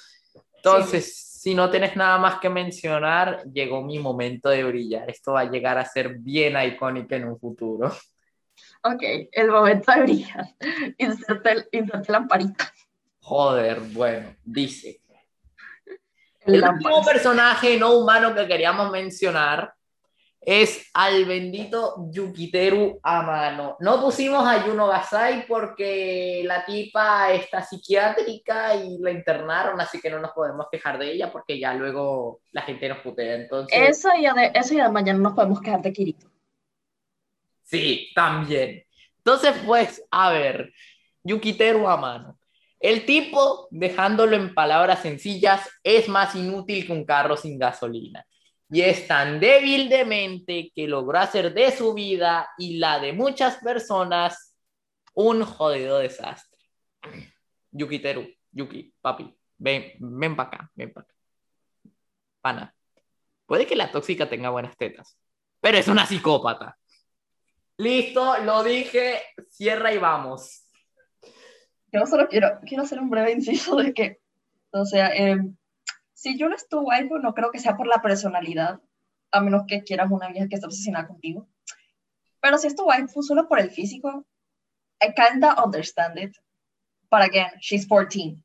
Entonces, 0.56 1.33
si 1.44 1.54
no 1.54 1.70
tienes 1.70 1.98
nada 1.98 2.18
más 2.20 2.40
que 2.40 2.50
mencionar, 2.50 3.44
llegó 3.52 3.82
mi 3.82 4.00
momento 4.00 4.48
de 4.48 4.64
brillar. 4.64 5.10
Esto 5.10 5.34
va 5.34 5.42
a 5.42 5.52
llegar 5.52 5.78
a 5.78 5.84
ser 5.84 6.16
bien 6.20 6.56
icónico 6.66 7.16
en 7.16 7.26
un 7.26 7.38
futuro. 7.38 7.92
Ok, 8.82 9.04
el 9.30 9.50
momento 9.50 9.92
de 9.92 10.02
brillar. 10.04 10.46
Inserte, 10.98 11.68
lamparita. 12.08 12.72
Joder, 13.20 13.82
bueno, 13.82 14.34
dice. 14.46 15.02
El, 16.46 16.64
último 16.64 17.04
personaje 17.04 17.78
no 17.78 17.94
humano 17.94 18.34
que 18.34 18.48
queríamos 18.48 18.90
mencionar 18.90 19.74
es 20.46 20.90
al 20.94 21.26
bendito 21.26 22.08
Yukiteru 22.12 23.00
Amano. 23.04 23.78
No 23.80 24.02
pusimos 24.02 24.46
a 24.46 24.66
Yuno 24.66 24.88
Gasai 24.88 25.48
porque 25.48 26.44
la 26.46 26.66
tipa 26.66 27.32
está 27.32 27.62
psiquiátrica 27.62 28.76
y 28.76 28.98
la 29.00 29.12
internaron, 29.12 29.80
así 29.80 30.00
que 30.00 30.10
no 30.10 30.20
nos 30.20 30.32
podemos 30.32 30.68
quejar 30.72 30.98
de 30.98 31.12
ella 31.12 31.32
porque 31.32 31.60
ya 31.60 31.74
luego 31.74 32.42
la 32.52 32.62
gente 32.62 32.90
nos 32.90 33.00
putea. 33.00 33.36
Entonces... 33.36 33.78
Eso 33.90 34.10
y, 34.18 34.24
de, 34.24 34.52
eso 34.54 34.74
y 34.74 34.80
además 34.80 35.04
ya 35.06 35.14
no 35.14 35.20
nos 35.20 35.34
podemos 35.34 35.62
quejar 35.62 35.82
de 35.82 35.94
Kirito. 35.94 36.28
Sí, 37.64 38.12
también. 38.14 38.84
Entonces, 39.18 39.54
pues, 39.66 40.04
a 40.12 40.32
ver, 40.32 40.74
Yukiteru 41.24 41.88
Amano. 41.88 42.38
El 42.80 43.06
tipo, 43.06 43.70
dejándolo 43.72 44.36
en 44.36 44.54
palabras 44.54 45.02
sencillas, 45.02 45.70
es 45.84 46.10
más 46.10 46.36
inútil 46.36 46.86
que 46.86 46.92
un 46.92 47.06
carro 47.06 47.38
sin 47.38 47.58
gasolina. 47.58 48.26
Y 48.74 48.82
es 48.82 49.06
tan 49.06 49.40
débil 49.40 49.88
de 49.88 50.72
que 50.74 50.88
logró 50.88 51.20
hacer 51.20 51.54
de 51.54 51.70
su 51.70 51.94
vida 51.94 52.50
y 52.58 52.78
la 52.78 53.00
de 53.00 53.14
muchas 53.14 53.58
personas 53.58 54.58
un 55.14 55.46
jodido 55.46 56.00
desastre. 56.00 56.60
Yukiteru, 57.70 58.28
Yuki, 58.52 58.92
papi, 59.00 59.32
ven, 59.60 59.94
ven 60.00 60.36
para 60.36 60.50
acá, 60.50 60.72
ven 60.74 60.92
para 60.92 61.06
acá. 61.06 61.16
Pana, 62.42 62.76
puede 63.46 63.68
que 63.68 63.76
la 63.76 63.92
tóxica 63.92 64.28
tenga 64.28 64.50
buenas 64.50 64.76
tetas, 64.76 65.20
pero 65.62 65.78
es 65.78 65.88
una 65.88 66.08
psicópata. 66.08 66.76
Listo, 67.78 68.40
lo 68.40 68.64
dije, 68.64 69.22
cierra 69.50 69.94
y 69.94 70.00
vamos. 70.00 70.66
Yo 71.92 72.08
solo 72.08 72.28
quiero, 72.28 72.60
quiero 72.66 72.82
hacer 72.82 73.00
un 73.00 73.12
breve 73.12 73.34
inciso 73.34 73.76
de 73.76 73.94
que, 73.94 74.18
o 74.72 74.84
sea, 74.84 75.10
eh, 75.16 75.38
si 76.24 76.38
yo 76.38 76.48
no 76.48 76.56
estuve 76.56 76.96
ahí, 76.96 77.10
pues 77.10 77.22
no 77.22 77.34
creo 77.34 77.52
que 77.52 77.60
sea 77.60 77.76
por 77.76 77.86
la 77.86 78.02
personalidad, 78.02 78.80
a 79.30 79.42
menos 79.42 79.64
que 79.68 79.84
quieras 79.84 80.10
una 80.10 80.30
vieja 80.30 80.48
que 80.48 80.56
esté 80.56 80.66
obsesionada 80.66 81.06
contigo. 81.06 81.50
Pero 82.40 82.58
si 82.58 82.68
estuvo 82.68 82.90
ahí, 82.94 83.06
fue 83.10 83.24
solo 83.24 83.46
por 83.50 83.60
el 83.60 83.70
físico. 83.70 84.26
I 85.02 85.14
kinda 85.14 85.62
understand 85.62 86.18
it. 86.18 86.38
But 87.12 87.24
again, 87.24 87.52
she's 87.60 87.86
14. 87.86 88.38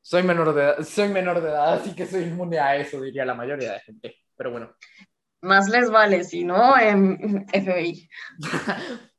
Soy 0.00 0.22
menor 0.22 0.54
de 0.54 0.62
edad, 0.62 0.82
soy 0.84 1.08
menor 1.08 1.42
de 1.42 1.50
edad, 1.50 1.74
así 1.74 1.94
que 1.94 2.06
soy 2.06 2.22
inmune 2.22 2.58
a 2.58 2.74
eso, 2.76 2.98
diría 3.02 3.26
la 3.26 3.34
mayoría 3.34 3.74
de 3.74 3.80
gente. 3.80 4.16
Pero 4.34 4.52
bueno. 4.52 4.74
Más 5.42 5.68
les 5.68 5.90
vale, 5.90 6.24
si 6.24 6.44
no, 6.44 6.78
en 6.78 7.46
FBI. 7.48 8.08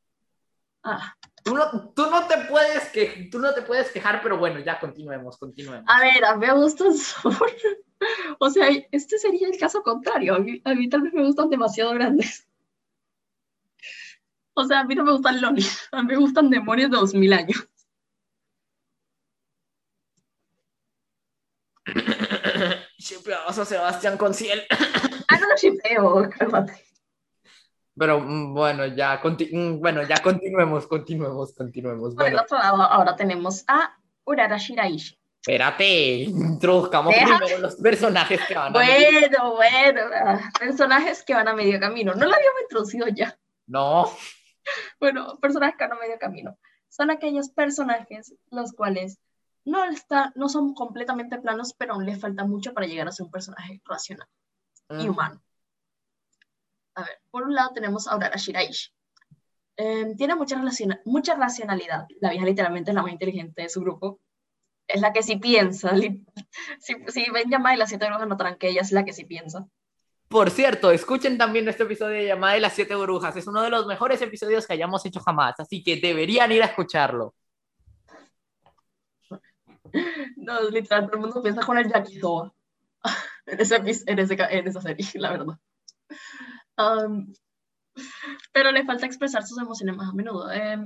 Ah. 0.85 1.15
Tú 1.43 1.53
no, 1.55 1.89
tú 1.89 2.09
no, 2.09 2.25
te 2.25 2.37
puedes 2.49 2.87
que, 2.89 3.27
tú 3.29 3.37
no 3.39 3.53
te 3.53 3.63
puedes 3.63 3.91
quejar, 3.91 4.21
pero 4.23 4.37
bueno, 4.37 4.59
ya 4.59 4.79
continuemos, 4.79 5.37
continuemos. 5.37 5.83
A 5.87 5.99
ver, 5.99 6.23
a 6.23 6.37
mí 6.37 6.47
me 6.47 6.53
gustan 6.53 6.93
O 8.39 8.49
sea, 8.49 8.69
este 8.91 9.17
sería 9.17 9.49
el 9.49 9.57
caso 9.57 9.83
contrario. 9.83 10.35
A 10.35 10.39
mí, 10.39 10.61
a 10.63 10.73
mí, 10.73 10.87
tal 10.87 11.01
vez 11.01 11.13
me 11.13 11.25
gustan 11.25 11.49
demasiado 11.49 11.93
grandes. 11.93 12.47
O 14.53 14.63
sea, 14.63 14.81
a 14.81 14.83
mí 14.85 14.95
no 14.95 15.03
me 15.03 15.11
gustan 15.11 15.41
lolis, 15.41 15.89
a 15.91 16.01
mí 16.03 16.09
me 16.09 16.17
gustan 16.17 16.49
demonios 16.49 16.91
de 16.91 16.97
2000 16.97 17.33
años. 17.33 17.67
Shipeamos 22.97 23.57
a 23.57 23.65
Sebastián 23.65 24.17
con 24.17 24.33
ciel. 24.33 24.63
ah, 25.27 25.39
no 25.39 25.49
lo 25.49 25.55
shipeo, 25.57 26.29
cálmate. 26.37 26.92
Pero 27.97 28.19
mm, 28.19 28.53
bueno, 28.53 28.85
ya, 28.87 29.21
mm, 29.23 29.79
bueno, 29.79 30.03
ya 30.03 30.15
continuemos, 30.21 30.87
continuemos, 30.87 31.53
continuemos. 31.53 32.15
Por 32.15 32.27
el 32.27 32.39
otro 32.39 32.57
lado, 32.57 32.81
ahora 32.81 33.15
tenemos 33.15 33.63
a 33.67 33.95
Urara 34.25 34.57
Shiraishi. 34.57 35.17
Espérate, 35.45 36.23
introduzcamos 36.23 37.13
primero 37.13 37.57
los 37.59 37.75
personajes 37.75 38.39
que 38.47 38.55
van 38.55 38.69
a 38.69 38.71
Bueno, 38.71 39.55
bueno, 39.55 40.01
ah, 40.15 40.39
personajes 40.57 41.21
que 41.23 41.33
van 41.33 41.49
a 41.49 41.53
medio 41.53 41.79
camino. 41.81 42.13
No 42.13 42.25
lo 42.25 42.33
habíamos 42.33 42.61
introducido 42.61 43.07
ya. 43.09 43.37
No. 43.67 44.05
Bueno, 44.97 45.37
personajes 45.41 45.75
que 45.75 45.83
van 45.83 45.97
a 45.97 45.99
medio 45.99 46.17
camino. 46.17 46.57
Son 46.87 47.11
aquellos 47.11 47.49
personajes 47.49 48.33
los 48.49 48.71
cuales 48.71 49.19
no, 49.65 49.83
está, 49.83 50.31
no 50.35 50.47
son 50.47 50.73
completamente 50.73 51.37
planos, 51.37 51.73
pero 51.77 51.95
aún 51.95 52.05
les 52.05 52.21
falta 52.21 52.45
mucho 52.45 52.73
para 52.73 52.87
llegar 52.87 53.09
a 53.09 53.11
ser 53.11 53.25
un 53.25 53.31
personaje 53.31 53.81
racional 53.83 54.29
y 54.89 55.09
humano. 55.09 55.41
A 56.95 57.03
ver, 57.03 57.21
por 57.31 57.43
un 57.43 57.55
lado 57.55 57.71
tenemos 57.73 58.07
a 58.07 58.13
Aurora 58.13 58.37
Shiraishi. 58.37 58.91
Em, 59.75 60.15
tiene 60.15 60.35
mucha, 60.35 60.61
mucha 61.05 61.35
racionalidad. 61.35 62.05
La 62.21 62.29
vieja 62.29 62.45
literalmente 62.45 62.91
es 62.91 62.95
la 62.95 63.01
más 63.01 63.11
inteligente 63.11 63.63
de 63.63 63.69
su 63.69 63.81
grupo. 63.81 64.19
Es 64.87 65.01
la 65.01 65.13
que 65.13 65.23
sí 65.23 65.37
piensa. 65.37 65.91
Si, 66.79 66.93
si 67.07 67.31
ven 67.31 67.49
llamada 67.49 67.75
y 67.75 67.79
las 67.79 67.89
siete 67.89 68.05
brujas 68.05 68.27
notarán 68.27 68.57
que 68.57 68.69
ella 68.69 68.81
es 68.81 68.91
la 68.91 69.03
que 69.05 69.13
sí 69.13 69.25
piensa. 69.25 69.67
Por 70.27 70.49
cierto, 70.49 70.91
escuchen 70.91 71.37
también 71.37 71.67
este 71.67 71.83
episodio 71.83 72.15
de 72.15 72.27
Llamada 72.27 72.55
de 72.55 72.59
las 72.59 72.73
Siete 72.73 72.95
Brujas. 72.95 73.35
Es 73.35 73.45
uno 73.47 73.61
de 73.61 73.69
los 73.69 73.85
mejores 73.85 74.21
episodios 74.21 74.65
que 74.65 74.73
hayamos 74.73 75.05
hecho 75.05 75.19
jamás, 75.19 75.59
así 75.59 75.83
que 75.83 75.97
deberían 75.97 76.51
ir 76.51 76.63
a 76.63 76.67
escucharlo. 76.67 77.35
No, 80.37 80.69
literal, 80.71 81.05
todo 81.05 81.17
el 81.17 81.21
mundo 81.21 81.43
piensa 81.43 81.63
con 81.63 81.77
el 81.77 81.87
Yakisoa 81.87 82.51
en, 83.45 83.59
ese, 83.59 83.75
en, 83.75 84.19
ese, 84.19 84.37
en 84.49 84.67
esa 84.67 84.81
serie, 84.81 85.05
la 85.15 85.31
verdad 85.31 85.59
pero 88.51 88.71
le 88.71 88.85
falta 88.85 89.05
expresar 89.05 89.45
sus 89.45 89.59
emociones 89.59 89.95
más 89.95 90.09
a 90.09 90.13
menudo. 90.13 90.51
Eh, 90.51 90.77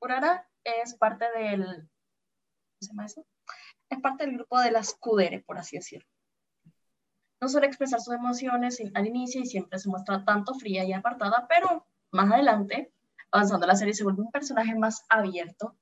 Urara 0.00 0.48
es 0.64 0.94
parte 0.94 1.26
del. 1.36 1.64
¿Cómo 1.64 2.80
se 2.80 2.88
llama 2.88 3.06
eso? 3.06 3.26
Es 3.88 4.00
parte 4.00 4.24
del 4.24 4.36
grupo 4.36 4.60
de 4.60 4.70
las 4.70 4.94
Kudere, 4.94 5.40
por 5.40 5.58
así 5.58 5.76
decirlo. 5.76 6.08
No 7.40 7.48
suele 7.48 7.66
expresar 7.66 8.00
sus 8.00 8.14
emociones 8.14 8.82
al 8.94 9.06
inicio 9.06 9.40
y 9.40 9.46
siempre 9.46 9.78
se 9.78 9.88
muestra 9.88 10.24
tanto 10.24 10.54
fría 10.54 10.84
y 10.84 10.92
apartada, 10.92 11.46
pero 11.48 11.86
más 12.10 12.32
adelante, 12.32 12.92
avanzando 13.30 13.66
la 13.66 13.76
serie, 13.76 13.94
se 13.94 14.04
vuelve 14.04 14.22
un 14.22 14.30
personaje 14.30 14.74
más 14.74 15.04
abierto 15.08 15.76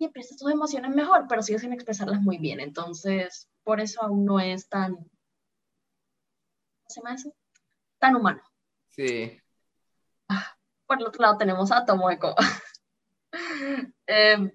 y 0.00 0.04
expresa 0.06 0.34
sus 0.36 0.50
emociones 0.50 0.94
mejor, 0.94 1.26
pero 1.28 1.42
sigue 1.42 1.58
sin 1.58 1.74
expresarlas 1.74 2.22
muy 2.22 2.38
bien. 2.38 2.58
Entonces, 2.58 3.50
por 3.64 3.80
eso 3.80 4.02
aún 4.02 4.24
no 4.24 4.40
es 4.40 4.68
tan 4.68 4.96
se 6.90 7.00
llama 7.00 7.14
eso? 7.14 7.34
Tan 7.98 8.16
humano. 8.16 8.42
Sí. 8.88 9.38
Ah, 10.28 10.56
por 10.86 11.00
el 11.00 11.06
otro 11.06 11.22
lado 11.22 11.38
tenemos 11.38 11.72
a 11.72 11.84
Tomoeko. 11.84 12.34
eh, 14.06 14.52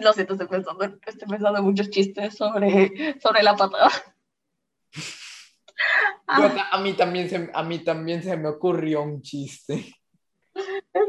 lo 0.00 0.12
siento, 0.12 0.34
estoy 0.34 0.48
pensando, 0.48 0.84
estoy 0.84 1.28
pensando 1.28 1.62
muchos 1.62 1.90
chistes 1.90 2.36
sobre, 2.36 3.18
sobre 3.20 3.42
la 3.42 3.56
patada. 3.56 3.90
A, 6.26 6.78
mí 6.78 6.94
también 6.94 7.28
se, 7.28 7.50
a 7.52 7.62
mí 7.62 7.80
también 7.80 8.22
se 8.22 8.36
me 8.36 8.48
ocurrió 8.48 9.02
un 9.02 9.20
chiste. 9.20 9.94
No 10.94 11.00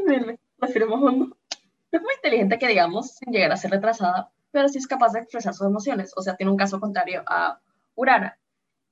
es 1.90 2.02
muy 2.02 2.14
inteligente 2.16 2.58
que 2.58 2.68
digamos, 2.68 3.14
sin 3.14 3.32
llegar 3.32 3.52
a 3.52 3.56
ser 3.56 3.70
retrasada, 3.70 4.30
pero 4.50 4.68
sí 4.68 4.78
es 4.78 4.86
capaz 4.86 5.12
de 5.12 5.20
expresar 5.20 5.54
sus 5.54 5.66
emociones. 5.66 6.12
O 6.16 6.22
sea, 6.22 6.36
tiene 6.36 6.50
un 6.50 6.58
caso 6.58 6.80
contrario 6.80 7.22
a 7.26 7.60
Urana, 7.94 8.38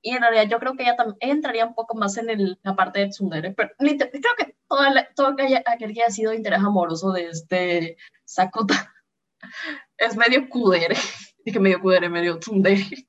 Y 0.06 0.10
en 0.10 0.20
realidad 0.20 0.46
yo 0.50 0.58
creo 0.58 0.76
que 0.76 0.82
ella, 0.82 0.96
también 0.96 1.16
entraría 1.20 1.64
un 1.64 1.74
poco 1.74 1.96
más 1.96 2.18
en 2.18 2.28
el, 2.28 2.60
la 2.62 2.76
parte 2.76 3.00
de 3.00 3.08
tsundere, 3.08 3.54
pero 3.54 3.70
creo 3.78 4.10
que 4.36 4.54
todo, 4.68 4.80
todo 5.16 5.28
aquel 5.28 5.94
que 5.94 6.02
haya 6.02 6.10
sido 6.10 6.34
interés 6.34 6.58
amoroso 6.60 7.10
de 7.10 7.28
este 7.28 7.96
Sakota 8.22 8.94
es 9.96 10.14
medio 10.14 10.46
kudere. 10.50 10.94
Dije 11.46 11.58
medio 11.58 11.80
kudere, 11.80 12.10
medio 12.10 12.38
tsundere. 12.38 12.84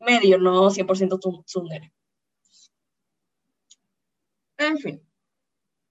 Medio, 0.00 0.38
no 0.38 0.70
100% 0.70 1.44
tsundere. 1.44 1.92
En 4.56 4.78
fin, 4.78 5.06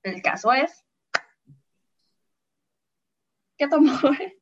el 0.03 0.21
caso 0.21 0.51
es 0.51 0.83
que 3.55 3.67
Tomoe 3.67 4.41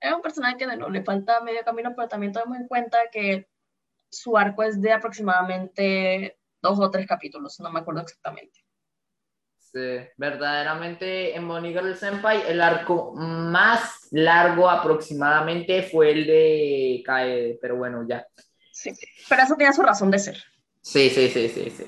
es 0.00 0.12
un 0.14 0.22
personaje 0.22 0.56
que 0.56 0.66
de 0.66 0.76
no 0.76 0.88
le 0.88 1.02
falta 1.02 1.40
medio 1.40 1.62
camino, 1.64 1.92
pero 1.94 2.08
también 2.08 2.32
tomemos 2.32 2.58
en 2.58 2.68
cuenta 2.68 2.98
que 3.12 3.49
su 4.10 4.36
arco 4.36 4.62
es 4.62 4.80
de 4.80 4.92
aproximadamente 4.92 6.38
dos 6.60 6.78
o 6.78 6.90
tres 6.90 7.06
capítulos, 7.06 7.58
no 7.60 7.70
me 7.70 7.80
acuerdo 7.80 8.02
exactamente. 8.02 8.60
Sí, 9.58 10.00
verdaderamente 10.16 11.36
en 11.36 11.46
Bonnie 11.46 11.72
Girl 11.72 11.94
Senpai 11.96 12.42
el 12.48 12.60
arco 12.60 13.14
más 13.14 14.08
largo 14.10 14.68
aproximadamente 14.68 15.84
fue 15.84 16.10
el 16.10 16.26
de 16.26 17.02
Kaede, 17.06 17.58
pero 17.62 17.76
bueno, 17.76 18.04
ya. 18.08 18.26
Sí, 18.72 18.90
pero 19.28 19.42
eso 19.42 19.54
tiene 19.54 19.72
su 19.72 19.82
razón 19.82 20.10
de 20.10 20.18
ser. 20.18 20.42
Sí, 20.82 21.08
sí, 21.10 21.28
sí, 21.28 21.48
sí, 21.48 21.70
sí. 21.70 21.84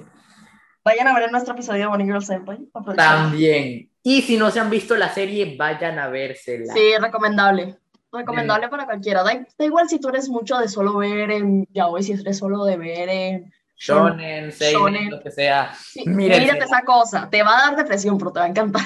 Vayan 0.85 1.09
a 1.09 1.19
ver 1.19 1.33
nuestro 1.33 1.55
episodio 1.55 1.81
de 1.81 1.87
Bonnie 1.87 2.07
Girl 2.07 2.25
Senpai. 2.25 2.59
También. 2.97 3.91
Y 4.03 4.23
si 4.23 4.37
no 4.37 4.51
se 4.51 4.61
han 4.61 4.71
visto 4.71 4.97
la 4.97 5.13
serie, 5.13 5.57
vayan 5.57 5.99
a 5.99 6.09
vérsela. 6.09 6.73
Sí, 6.73 6.97
recomendable. 7.01 7.79
Recomendable 8.13 8.69
para 8.69 8.85
cualquiera. 8.85 9.23
Da, 9.23 9.47
igual 9.59 9.89
si 9.89 9.99
tú 9.99 10.11
eres 10.11 10.29
mucho 10.29 10.59
de 10.59 10.69
solo 10.69 10.99
ver 10.99 11.31
en 11.31 11.67
yaoi, 11.73 12.03
si 12.03 12.13
eres 12.13 12.39
solo 12.39 12.65
de 12.65 12.77
ver 12.77 13.09
en 13.09 13.53
shonen, 13.77 14.53
seinen, 14.53 15.11
lo 15.11 15.23
que 15.23 15.31
sea. 15.31 15.75
mírate 16.05 16.59
esa 16.59 16.83
cosa. 16.83 17.29
Te 17.31 17.43
va 17.43 17.59
a 17.59 17.67
dar 17.69 17.77
depresión, 17.77 18.19
pero 18.19 18.33
te 18.33 18.41
va 18.41 18.47
a 18.47 18.49
encantar. 18.49 18.83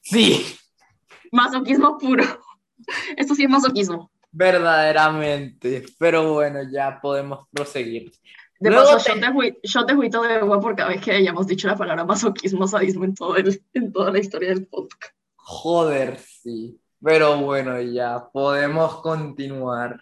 Sí. 0.00 0.56
Masoquismo 1.30 1.98
puro. 1.98 2.24
Esto 3.16 3.34
sí 3.34 3.44
es 3.44 3.50
masoquismo. 3.50 4.10
Verdaderamente. 4.32 5.84
Pero 5.98 6.32
bueno, 6.32 6.60
ya 6.70 7.00
podemos 7.00 7.46
proseguir. 7.52 8.12
De 8.58 8.70
paso, 8.70 8.98
yo, 9.62 9.86
te... 9.86 9.94
juito 9.94 10.22
de 10.22 10.34
agua 10.34 10.60
por 10.60 10.74
cada 10.74 10.88
vez 10.90 11.00
que 11.00 11.12
hayamos 11.12 11.46
dicho 11.46 11.68
la 11.68 11.76
palabra 11.76 12.04
masoquismo, 12.04 12.66
sadismo 12.66 13.04
en, 13.04 13.14
todo 13.14 13.36
el, 13.36 13.62
en 13.72 13.92
toda 13.92 14.10
la 14.10 14.18
historia 14.18 14.50
del 14.50 14.66
podcast. 14.66 15.14
Joder, 15.36 16.18
sí. 16.18 16.79
Pero 17.02 17.38
bueno, 17.38 17.80
ya 17.80 18.28
podemos 18.30 19.00
continuar. 19.00 19.98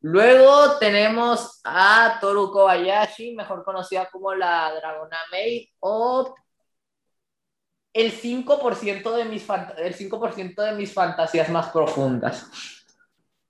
Luego 0.00 0.78
tenemos 0.78 1.60
a 1.64 2.18
Toru 2.20 2.50
Kobayashi, 2.50 3.34
mejor 3.34 3.64
conocida 3.64 4.10
como 4.10 4.34
la 4.34 4.74
Dragona 4.74 5.18
Maid, 5.30 5.68
o 5.80 6.34
el 7.92 8.10
5%, 8.10 9.14
de 9.14 9.24
mis 9.26 9.46
el 9.78 9.94
5 9.94 10.30
de 10.56 10.72
mis 10.72 10.92
fantasías 10.92 11.48
más 11.50 11.70
profundas. 11.70 12.50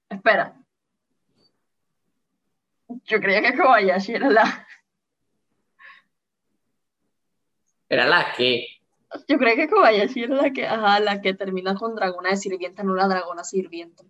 Espera, 0.09 0.55
yo 3.05 3.19
creía 3.19 3.41
que 3.41 3.57
Kobayashi 3.57 4.13
era 4.13 4.31
la. 4.31 4.67
¿Era 7.89 8.07
la 8.07 8.33
que? 8.33 8.82
Yo 9.29 9.39
creía 9.39 9.57
que 9.57 9.69
Kobayashi 9.69 10.25
era 10.25 10.37
la 10.37 10.51
que, 10.51 10.67
ajá, 10.67 11.01
la 11.01 11.21
que 11.21 11.35
termina 11.35 11.75
con 11.75 11.95
dragona 11.95 12.31
de 12.31 12.37
sirvienta, 12.37 12.83
no 12.83 12.95
la 12.95 13.09
dragona 13.09 13.45
sirvienta. 13.45 14.05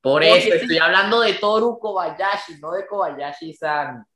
Por 0.00 0.22
eso 0.22 0.54
estoy 0.54 0.78
hablando 0.78 1.20
de 1.20 1.34
Toru 1.34 1.78
Kobayashi, 1.78 2.58
no 2.60 2.72
de 2.72 2.86
Kobayashi-san. 2.86 4.06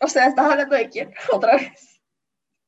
O 0.00 0.06
sea, 0.06 0.26
¿estás 0.26 0.50
hablando 0.50 0.76
de 0.76 0.88
quién? 0.88 1.12
Otra 1.32 1.56
vez. 1.56 2.00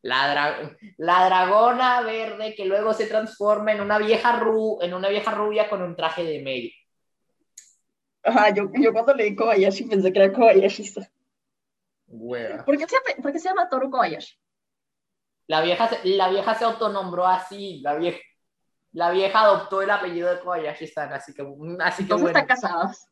La, 0.02 0.74
la, 0.96 1.26
dragona 1.26 2.00
verde 2.00 2.54
que 2.54 2.64
luego 2.64 2.95
se 2.95 3.06
transforma 3.06 3.73
en 3.73 3.82
una 3.82 3.99
vieja 3.99 4.40
ru 4.40 4.78
en 4.80 4.95
una 4.95 5.10
vieja 5.10 5.30
rubia 5.32 5.68
con 5.68 5.82
un 5.82 5.95
traje 5.95 6.25
de 6.25 6.42
maid. 6.42 6.71
Ajá, 8.23 8.49
yo, 8.54 8.71
yo 8.73 8.95
cuando 8.95 9.14
leí 9.14 9.36
Kobayashi 9.36 9.84
pensé 9.84 10.10
que 10.10 10.23
era 10.23 10.32
¿Por 12.10 12.76
qué, 12.76 12.86
se, 12.88 13.23
¿Por 13.23 13.32
qué 13.32 13.38
se 13.38 13.49
llama 13.49 13.68
Toru 13.68 13.88
Kobayashi? 13.88 14.34
La 15.46 15.60
vieja, 15.60 15.88
la 16.04 16.28
vieja 16.28 16.54
se 16.54 16.64
autonombró 16.64 17.26
así, 17.26 17.80
la 17.82 17.94
vieja, 17.94 18.18
la 18.92 19.10
vieja 19.10 19.40
adoptó 19.40 19.82
el 19.82 19.90
apellido 19.90 20.28
de 20.28 20.40
Kobayashi-san, 20.40 21.12
así 21.12 21.32
que, 21.32 21.46
así 21.80 22.06
que 22.06 22.12
bueno. 22.12 22.28
están 22.28 22.46
casadas. 22.46 23.06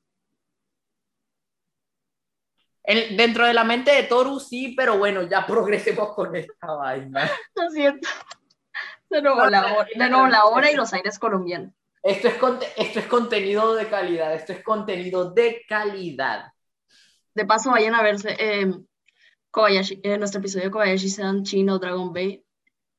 dentro 2.84 3.46
de 3.46 3.54
la 3.54 3.64
mente 3.64 3.92
de 3.92 4.04
Toru 4.04 4.40
sí, 4.40 4.74
pero 4.76 4.98
bueno, 4.98 5.22
ya 5.22 5.46
progresemos 5.46 6.14
con 6.14 6.34
esta 6.34 6.66
vaina. 6.72 7.30
Lo 7.54 7.70
siento. 7.70 8.08
De 9.10 9.22
nuevo, 9.22 9.46
la 9.46 9.74
hora, 9.74 9.88
de 9.94 10.08
nuevo 10.08 10.26
la 10.26 10.44
hora 10.46 10.70
y 10.70 10.74
los 10.74 10.92
aires 10.92 11.18
colombianos. 11.18 11.72
Esto 12.02 12.28
es, 12.28 12.34
esto 12.76 12.98
es 13.00 13.06
contenido 13.06 13.74
de 13.74 13.88
calidad, 13.88 14.34
esto 14.34 14.52
es 14.52 14.62
contenido 14.62 15.30
de 15.30 15.64
calidad. 15.68 16.52
De 17.38 17.46
paso, 17.46 17.70
vayan 17.70 17.94
a 17.94 18.02
verse 18.02 18.34
eh, 18.36 18.66
Kobayashi, 19.52 20.00
eh, 20.02 20.18
nuestro 20.18 20.40
episodio 20.40 20.64
de 20.64 20.70
Kobayashi-san 20.72 21.44
Chino 21.44 21.78
Dragon 21.78 22.12
Bait. 22.12 22.42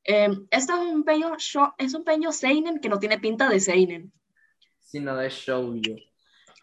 Eh, 0.06 0.30
esto 0.50 0.82
es 0.82 0.94
un 0.94 1.04
peño 1.04 1.36
es 1.78 1.94
un 1.94 2.06
peño 2.06 2.32
Seinen 2.32 2.80
que 2.80 2.88
no 2.88 3.00
tiene 3.00 3.20
pinta 3.20 3.50
de 3.50 3.60
Seinen. 3.60 4.14
Sino 4.80 5.18
de 5.18 5.30
Shoujo. 5.30 5.98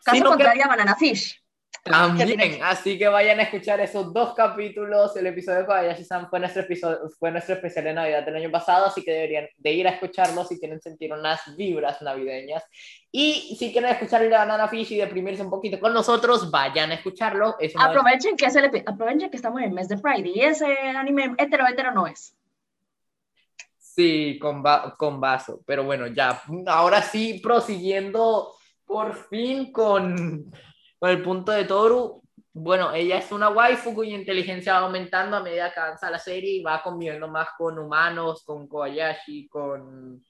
Caso 0.03 0.25
contrario 0.25 0.65
a 0.65 0.69
Banana 0.69 0.97
Fish. 0.97 1.39
También, 1.87 2.61
así 2.63 2.99
que 2.99 3.07
vayan 3.07 3.39
a 3.39 3.45
escuchar 3.45 3.81
esos 3.81 4.13
dos 4.13 4.35
capítulos. 4.35 5.17
El 5.17 5.27
episodio 5.27 5.61
de 5.61 5.67
Kobayashi-san 5.67 6.29
fue 6.29 6.41
nuestro, 6.41 6.63
episodio, 6.63 7.09
fue 7.19 7.31
nuestro 7.31 7.55
especial 7.55 7.85
de 7.85 7.95
Navidad 7.95 8.25
del 8.25 8.37
año 8.37 8.51
pasado, 8.51 8.87
así 8.87 9.03
que 9.03 9.13
deberían 9.13 9.49
de 9.57 9.73
ir 9.73 9.87
a 9.87 9.93
escucharlo 9.93 10.45
si 10.45 10.59
quieren 10.59 10.81
sentir 10.81 11.13
unas 11.13 11.57
vibras 11.57 12.03
navideñas. 12.03 12.65
Y 13.13 13.57
si 13.59 13.73
quieren 13.73 13.91
escuchar 13.91 14.23
el 14.23 14.31
de 14.31 14.37
Banana 14.37 14.69
Fish 14.69 14.93
y 14.93 14.97
deprimirse 14.97 15.43
un 15.43 15.51
poquito 15.51 15.79
con 15.79 15.95
nosotros, 15.95 16.51
vayan 16.51 16.91
a 16.91 16.95
escucharlo. 16.95 17.57
aprovechen, 17.77 18.37
que 18.37 18.47
es 18.47 18.57
el, 18.57 18.83
aprovechen 18.85 19.31
que 19.31 19.37
estamos 19.37 19.61
en 19.61 19.69
el 19.69 19.73
mes 19.73 19.89
de 19.89 19.99
Pride 19.99 20.29
y 20.29 20.41
ese 20.41 20.67
anime 20.67 21.35
hetero 21.39 21.67
hetero 21.67 21.93
no 21.93 22.07
es. 22.07 22.37
Sí, 23.79 24.39
con, 24.41 24.63
con 24.99 25.21
vaso. 25.21 25.61
Pero 25.65 25.85
bueno, 25.85 26.07
ya, 26.09 26.43
ahora 26.67 27.01
sí, 27.01 27.41
prosiguiendo 27.43 28.53
por 28.85 29.15
fin 29.29 29.73
con 29.73 30.53
el 31.11 31.23
punto 31.23 31.53
de 31.53 31.65
Toru, 31.65 32.23
bueno, 32.59 32.93
ella 32.95 33.19
es 33.19 33.31
una 33.33 33.51
waifu 33.51 33.95
cuya 33.95 34.15
inteligencia 34.17 34.75
va 34.75 34.87
aumentando 34.87 35.37
a 35.37 35.43
medida 35.43 35.73
que 35.73 35.81
avanza 35.81 36.11
la 36.11 36.19
serie 36.19 36.53
y 36.53 36.63
va 36.63 36.83
conviviendo 36.83 37.29
más 37.29 37.49
con 37.59 37.79
humanos, 37.79 38.45
con 38.45 38.67
Kobayashi, 38.67 39.47
con 39.49 40.25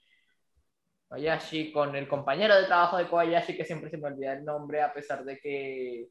Kobayashi, 1.08 1.70
con 1.72 1.94
el 1.94 2.08
compañero 2.08 2.56
de 2.56 2.64
trabajo 2.64 2.96
de 2.96 3.06
Kobayashi, 3.06 3.56
que 3.56 3.64
siempre 3.64 3.90
se 3.90 3.98
me 3.98 4.08
olvida 4.08 4.32
el 4.32 4.44
nombre, 4.44 4.82
a 4.82 4.92
pesar 4.92 5.24
de 5.24 5.38
que, 5.38 6.08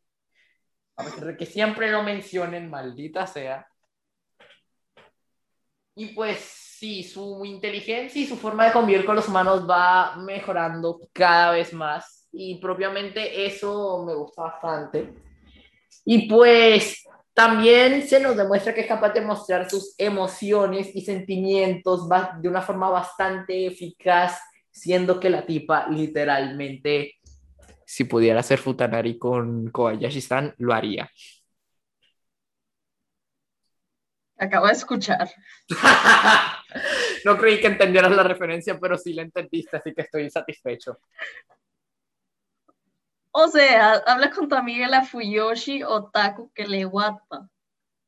a 0.95 1.04
pesar 1.04 1.25
de 1.25 1.38
que 1.38 1.45
siempre 1.45 1.91
lo 1.91 2.01
mencionen, 2.01 2.69
maldita 2.69 3.28
sea. 3.28 3.67
Y 5.95 6.13
pues 6.13 6.39
sí, 6.39 7.04
su 7.04 7.43
inteligencia 7.45 8.21
y 8.21 8.25
su 8.25 8.38
forma 8.38 8.65
de 8.65 8.73
convivir 8.73 9.06
con 9.06 9.15
los 9.17 9.28
humanos 9.28 9.69
va 9.69 10.15
mejorando 10.17 10.99
cada 11.13 11.51
vez 11.51 11.73
más 11.73 12.24
y 12.36 12.56
propiamente 12.56 13.45
eso 13.45 14.04
me 14.06 14.13
gusta 14.13 14.43
bastante. 14.43 15.13
Y 16.04 16.28
pues 16.28 17.06
también 17.34 18.08
se 18.08 18.19
nos 18.19 18.36
demuestra 18.38 18.74
que 18.74 18.82
es 18.82 18.88
capaz 18.88 19.13
de 19.13 19.21
mostrar 19.21 19.69
sus 19.69 19.95
emociones 19.98 20.95
y 20.95 21.02
sentimientos 21.02 22.08
de 22.41 22.50
una 22.50 22.62
forma 22.62 22.89
bastante 22.89 23.67
eficaz, 23.67 24.39
siendo 24.69 25.19
que 25.19 25.30
la 25.30 25.45
tipa 25.45 25.88
literalmente, 25.88 27.15
si 27.86 28.04
pudiera 28.04 28.41
hacer 28.41 28.60
Futanari 28.60 29.17
con 29.17 29.69
Kobayashi-san, 29.69 30.56
lo 30.58 30.74
haría. 30.74 31.10
Acabo 34.38 34.67
de 34.67 34.74
escuchar. 34.74 35.30
no 37.26 37.38
creí 37.38 37.62
que 37.62 37.67
entendieras 37.67 38.12
la 38.12 38.24
referencia, 38.24 38.78
pero 38.80 38.98
sí 38.98 39.13
la 39.13 39.21
entendiste, 39.21 39.78
así 39.78 39.93
que 39.93 40.02
estoy 40.02 40.30
satisfecho. 40.30 41.00
O 43.38 43.50
sea, 43.50 43.95
habla 44.06 44.32
con 44.32 44.48
tu 44.48 44.56
amiga 44.56 44.88
la 44.88 45.04
Fuyoshi 45.04 45.84
Otaku 45.84 46.54
que 46.54 46.65
le 46.65 46.86
guapa. 46.86 47.50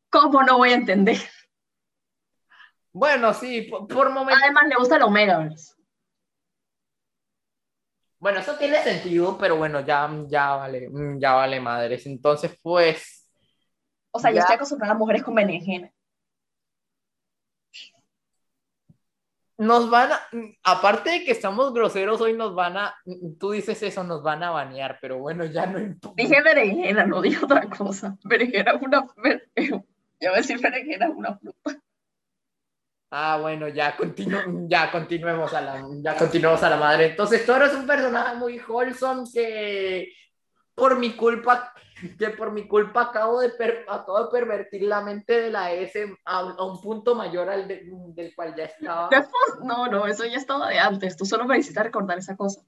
¿Cómo 0.10 0.42
no 0.42 0.58
voy 0.58 0.70
a 0.70 0.76
entender? 0.76 1.18
Bueno, 2.94 3.34
sí, 3.34 3.64
por, 3.64 4.10
momentos. 4.10 4.42
Además, 4.42 4.68
le 4.70 4.76
gusta 4.78 4.98
los 4.98 5.10
Omegaverse. 5.10 5.74
Bueno, 8.20 8.40
eso 8.40 8.56
tiene 8.56 8.82
sentido, 8.82 9.38
pero 9.38 9.58
bueno, 9.58 9.82
ya, 9.82 10.10
ya 10.30 10.56
vale, 10.56 10.90
ya 11.20 11.34
vale 11.34 11.60
madres. 11.60 12.06
Entonces, 12.06 12.58
pues. 12.62 13.30
O 14.12 14.20
sea, 14.20 14.32
yo 14.32 14.40
estoy 14.40 14.56
acostumbrada 14.56 14.94
a 14.94 14.98
mujeres 14.98 15.24
con 15.24 15.36
berenjena. 15.36 15.92
Nos 19.58 19.90
van 19.90 20.12
a, 20.12 20.22
aparte 20.64 21.10
de 21.10 21.24
que 21.24 21.32
estamos 21.32 21.74
groseros 21.74 22.22
hoy, 22.22 22.34
nos 22.34 22.54
van 22.54 22.78
a, 22.78 22.96
tú 23.40 23.52
dices 23.52 23.82
eso, 23.82 24.04
nos 24.04 24.22
van 24.22 24.44
a 24.44 24.52
banear, 24.52 25.00
pero 25.02 25.18
bueno, 25.18 25.46
ya 25.46 25.66
no 25.66 25.80
importa. 25.80 26.22
Dije 26.22 26.42
berenjena, 26.42 27.06
no 27.06 27.22
dije 27.22 27.44
otra 27.44 27.68
cosa. 27.70 28.18
Berenjena 28.24 28.72
es 28.72 28.82
una, 28.82 29.08
ya 29.56 30.30
voy 30.30 30.34
a 30.34 30.38
decir 30.38 30.60
berenjena 30.60 31.08
es 31.08 31.16
una 31.16 31.38
fruta. 31.38 31.82
Ah, 33.10 33.38
bueno, 33.42 33.70
ya, 33.70 33.96
continu 33.96 34.68
ya 34.68 34.92
continuemos 34.92 35.54
a 35.54 35.62
la, 35.62 35.82
ya 36.04 36.16
continuemos 36.18 36.62
a 36.62 36.70
la 36.70 36.78
madre. 36.78 37.08
Entonces, 37.08 37.46
tú 37.46 37.54
eres 37.54 37.74
un 37.74 37.88
personaje 37.88 38.36
muy 38.36 38.60
wholesome 38.60 39.24
que 39.34 40.12
por 40.76 41.00
mi 41.00 41.16
culpa 41.16 41.74
que 42.18 42.30
por 42.32 42.52
mi 42.52 42.68
culpa 42.68 43.04
acabo 43.04 43.40
de, 43.40 43.52
acabo 43.88 44.24
de 44.24 44.32
pervertir 44.32 44.84
la 44.84 45.02
mente 45.02 45.42
de 45.42 45.50
la 45.50 45.72
S 45.72 46.18
a, 46.26 46.64
un 46.64 46.82
punto 46.82 47.16
mayor 47.16 47.50
al 47.50 47.68
del 47.68 48.36
cual 48.36 48.56
ya 48.56 48.66
estaba. 48.66 49.10
No, 49.64 49.88
no, 49.88 50.06
eso 50.08 50.26
ya 50.26 50.38
estaba 50.38 50.70
de 50.70 50.80
antes. 50.80 51.16
Tú 51.18 51.26
solo 51.26 51.46
necesitas 51.46 51.86
recordar 51.86 52.18
esa 52.18 52.36
cosa. 52.36 52.62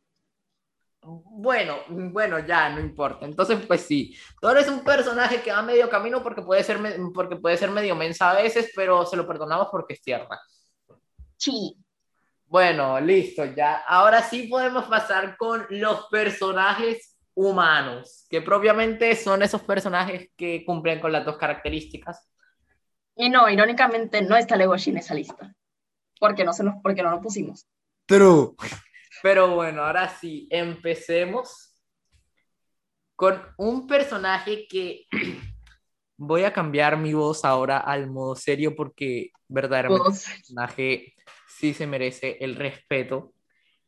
Bueno, 1.02 1.78
bueno, 1.88 2.40
ya, 2.40 2.70
no 2.70 2.82
importa. 2.82 3.26
Entonces, 3.26 3.66
pues 3.66 3.82
sí, 3.82 4.16
tú 4.42 4.50
eres 4.50 4.68
un 4.68 4.84
personaje 4.84 5.42
que 5.42 5.52
va 5.52 5.62
medio 5.62 5.90
camino 5.90 6.22
porque 6.22 6.42
puede 6.42 6.64
ser, 6.64 6.80
porque 7.14 7.38
puede 7.38 7.58
ser 7.58 7.72
medio 7.72 7.96
mensa 7.96 8.32
a 8.32 8.36
veces, 8.36 8.72
pero 8.76 9.06
se 9.06 9.16
lo 9.16 9.26
perdonamos 9.26 9.70
porque 9.72 9.94
es 9.94 10.02
tierra. 10.02 10.40
Sí. 11.38 11.78
Bueno, 12.46 13.00
listo, 13.00 13.46
ya. 13.46 13.78
Ahora 13.88 14.22
sí 14.22 14.48
podemos 14.48 14.86
pasar 14.86 15.38
con 15.38 15.66
los 15.70 16.08
personajes 16.08 17.09
humanos, 17.40 18.26
que 18.30 18.42
propiamente 18.42 19.16
son 19.16 19.42
esos 19.42 19.62
personajes 19.62 20.30
que 20.36 20.66
cumplen 20.66 21.00
con 21.00 21.14
las 21.14 21.26
dos 21.26 21.38
características. 21.38 22.30
Y 23.16 23.30
no, 23.30 23.50
irónicamente 23.50 24.22
no 24.22 24.36
está 24.36 24.58
Legoshi 24.58 24.90
en 24.90 24.98
esa 24.98 25.14
lista, 25.14 25.56
porque 26.20 26.44
no, 26.44 26.52
se 26.52 26.66
nos, 26.66 26.76
porque 26.84 27.02
no 27.02 27.12
lo 27.12 27.22
pusimos. 27.22 27.66
True. 28.06 28.56
Pero 29.24 29.56
bueno, 29.56 29.84
ahora 29.84 30.10
sí, 30.10 30.50
empecemos 30.50 31.74
con 33.16 33.42
un 33.58 33.88
personaje 33.88 34.68
que 34.68 35.06
voy 36.18 36.44
a 36.44 36.52
cambiar 36.52 36.98
mi 36.98 37.14
voz 37.14 37.46
ahora 37.46 37.78
al 37.78 38.10
modo 38.10 38.36
serio 38.36 38.76
porque 38.76 39.32
verdaderamente 39.48 40.10
el 40.10 40.36
personaje 40.36 41.14
sí 41.48 41.74
se 41.74 41.88
merece 41.88 42.38
el 42.42 42.56
respeto 42.56 43.34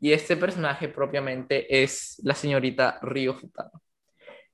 y 0.02 0.14
este 0.14 0.36
personaje 0.36 0.90
propiamente 0.90 1.84
es 1.84 2.20
la 2.24 2.34
señorita 2.34 3.00
Ryo 3.04 3.36
Futano. 3.36 3.84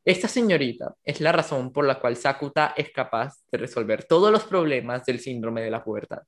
Esta 0.03 0.27
señorita 0.27 0.93
es 1.05 1.21
la 1.21 1.31
razón 1.31 1.71
por 1.71 1.86
la 1.86 1.99
cual 1.99 2.17
Sakuta 2.17 2.73
es 2.75 2.91
capaz 2.91 3.33
de 3.49 3.57
resolver 3.57 4.03
todos 4.03 4.29
los 4.31 4.43
problemas 4.43 5.05
del 5.05 5.21
síndrome 5.21 5.62
de 5.62 5.71
la 5.71 5.83
pubertad. 5.83 6.21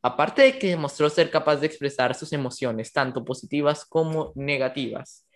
Aparte 0.00 0.42
de 0.42 0.58
que 0.58 0.68
demostró 0.68 1.10
ser 1.10 1.30
capaz 1.30 1.56
de 1.56 1.66
expresar 1.66 2.14
sus 2.14 2.32
emociones, 2.32 2.92
tanto 2.92 3.24
positivas 3.24 3.84
como 3.84 4.32
negativas, 4.36 5.26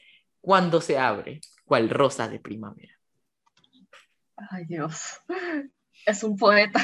cuando 0.41 0.81
se 0.81 0.97
abre, 0.97 1.41
cual 1.65 1.91
rosa 1.91 2.29
de 2.29 2.39
primavera. 2.39 2.95
Ay 4.51 4.67
Dios, 4.67 5.21
es 6.07 6.23
un 6.23 6.37
poeta. 6.37 6.81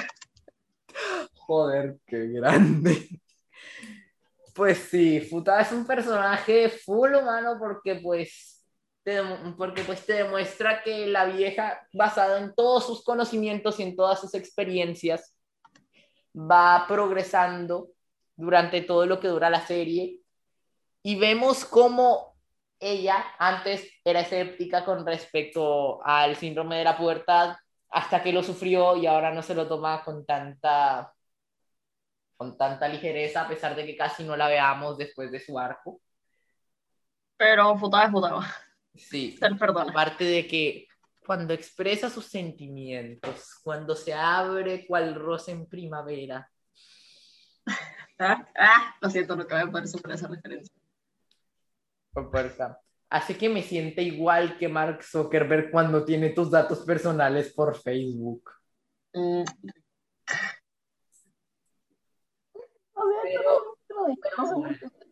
Joder, 1.35 1.99
qué 2.07 2.29
grande. 2.29 3.21
Pues 4.55 4.79
sí, 4.91 5.21
Futa 5.21 5.61
es 5.61 5.73
un 5.73 5.87
personaje 5.87 6.69
full 6.69 7.15
humano 7.15 7.57
porque 7.59 7.95
pues, 7.97 8.67
te, 9.03 9.21
porque 9.57 9.83
pues 9.83 10.05
te 10.05 10.15
demuestra 10.15 10.83
que 10.83 11.07
la 11.07 11.25
vieja, 11.25 11.87
basada 11.95 12.39
en 12.39 12.55
todos 12.55 12.87
sus 12.87 13.03
conocimientos 13.03 13.81
y 13.81 13.85
en 13.85 13.97
todas 13.97 14.21
sus 14.21 14.35
experiencias, 14.35 15.35
va 16.37 16.85
progresando 16.87 17.89
durante 18.37 18.83
todo 18.83 19.07
lo 19.07 19.21
que 19.21 19.29
dura 19.29 19.49
la 19.49 19.67
serie. 19.67 20.21
Y 21.03 21.17
vemos 21.17 21.65
cómo 21.65 22.37
ella 22.79 23.25
antes 23.39 23.89
era 24.05 24.21
escéptica 24.21 24.85
con 24.85 25.07
respecto 25.07 26.05
al 26.05 26.37
síndrome 26.37 26.79
de 26.79 26.85
la 26.85 26.97
pubertad 26.97 27.57
hasta 27.91 28.23
que 28.23 28.33
lo 28.33 28.43
sufrió 28.43 28.97
y 28.97 29.07
ahora 29.07 29.33
no 29.33 29.43
se 29.43 29.55
lo 29.55 29.69
toma 29.69 30.03
con 30.05 30.27
tanta 30.27 31.13
con 32.43 32.59
tanta 32.59 32.89
ligereza, 32.89 33.43
a 33.43 33.49
pesar 33.49 33.77
de 33.77 33.87
que 33.87 33.97
casi 33.97 34.25
no 34.25 34.37
la 34.37 34.49
veamos 34.49 34.99
después 34.99 35.31
de 35.31 35.39
su 35.39 35.57
arco. 35.61 36.01
Pero 37.37 37.77
puta 37.77 38.03
es 38.03 38.11
puta. 38.11 38.41
Sí. 38.93 39.39
perdona. 39.61 39.93
Aparte 39.93 40.25
de 40.25 40.49
que 40.49 40.89
cuando 41.25 41.55
expresa 41.55 42.11
sus 42.11 42.27
sentimientos, 42.27 43.61
cuando 43.63 43.95
se 43.95 44.13
abre 44.13 44.85
cual 44.89 45.15
rosa 45.15 45.53
en 45.53 45.67
primavera. 45.67 46.51
Ah, 48.19 48.47
ah, 48.57 48.95
lo 49.01 49.11
siento, 49.11 49.35
no 49.35 49.43
acabo 49.43 49.67
de 49.67 49.73
poder 49.73 49.89
superar 49.89 50.17
esa 50.17 50.29
referencia. 50.29 50.73
Por 52.13 52.31
fuerza. 52.31 52.79
Así 53.09 53.35
que 53.35 53.49
me 53.49 53.63
siente 53.65 54.01
igual 54.03 54.59
que 54.59 54.69
Mark 54.69 55.03
Zuckerberg 55.03 55.73
cuando 55.73 56.05
tiene 56.05 56.31
tus 56.31 56.49
datos 56.49 56.81
personales 56.81 57.53
por 57.53 57.77
Facebook. 57.77 58.49
Mm. 59.13 59.43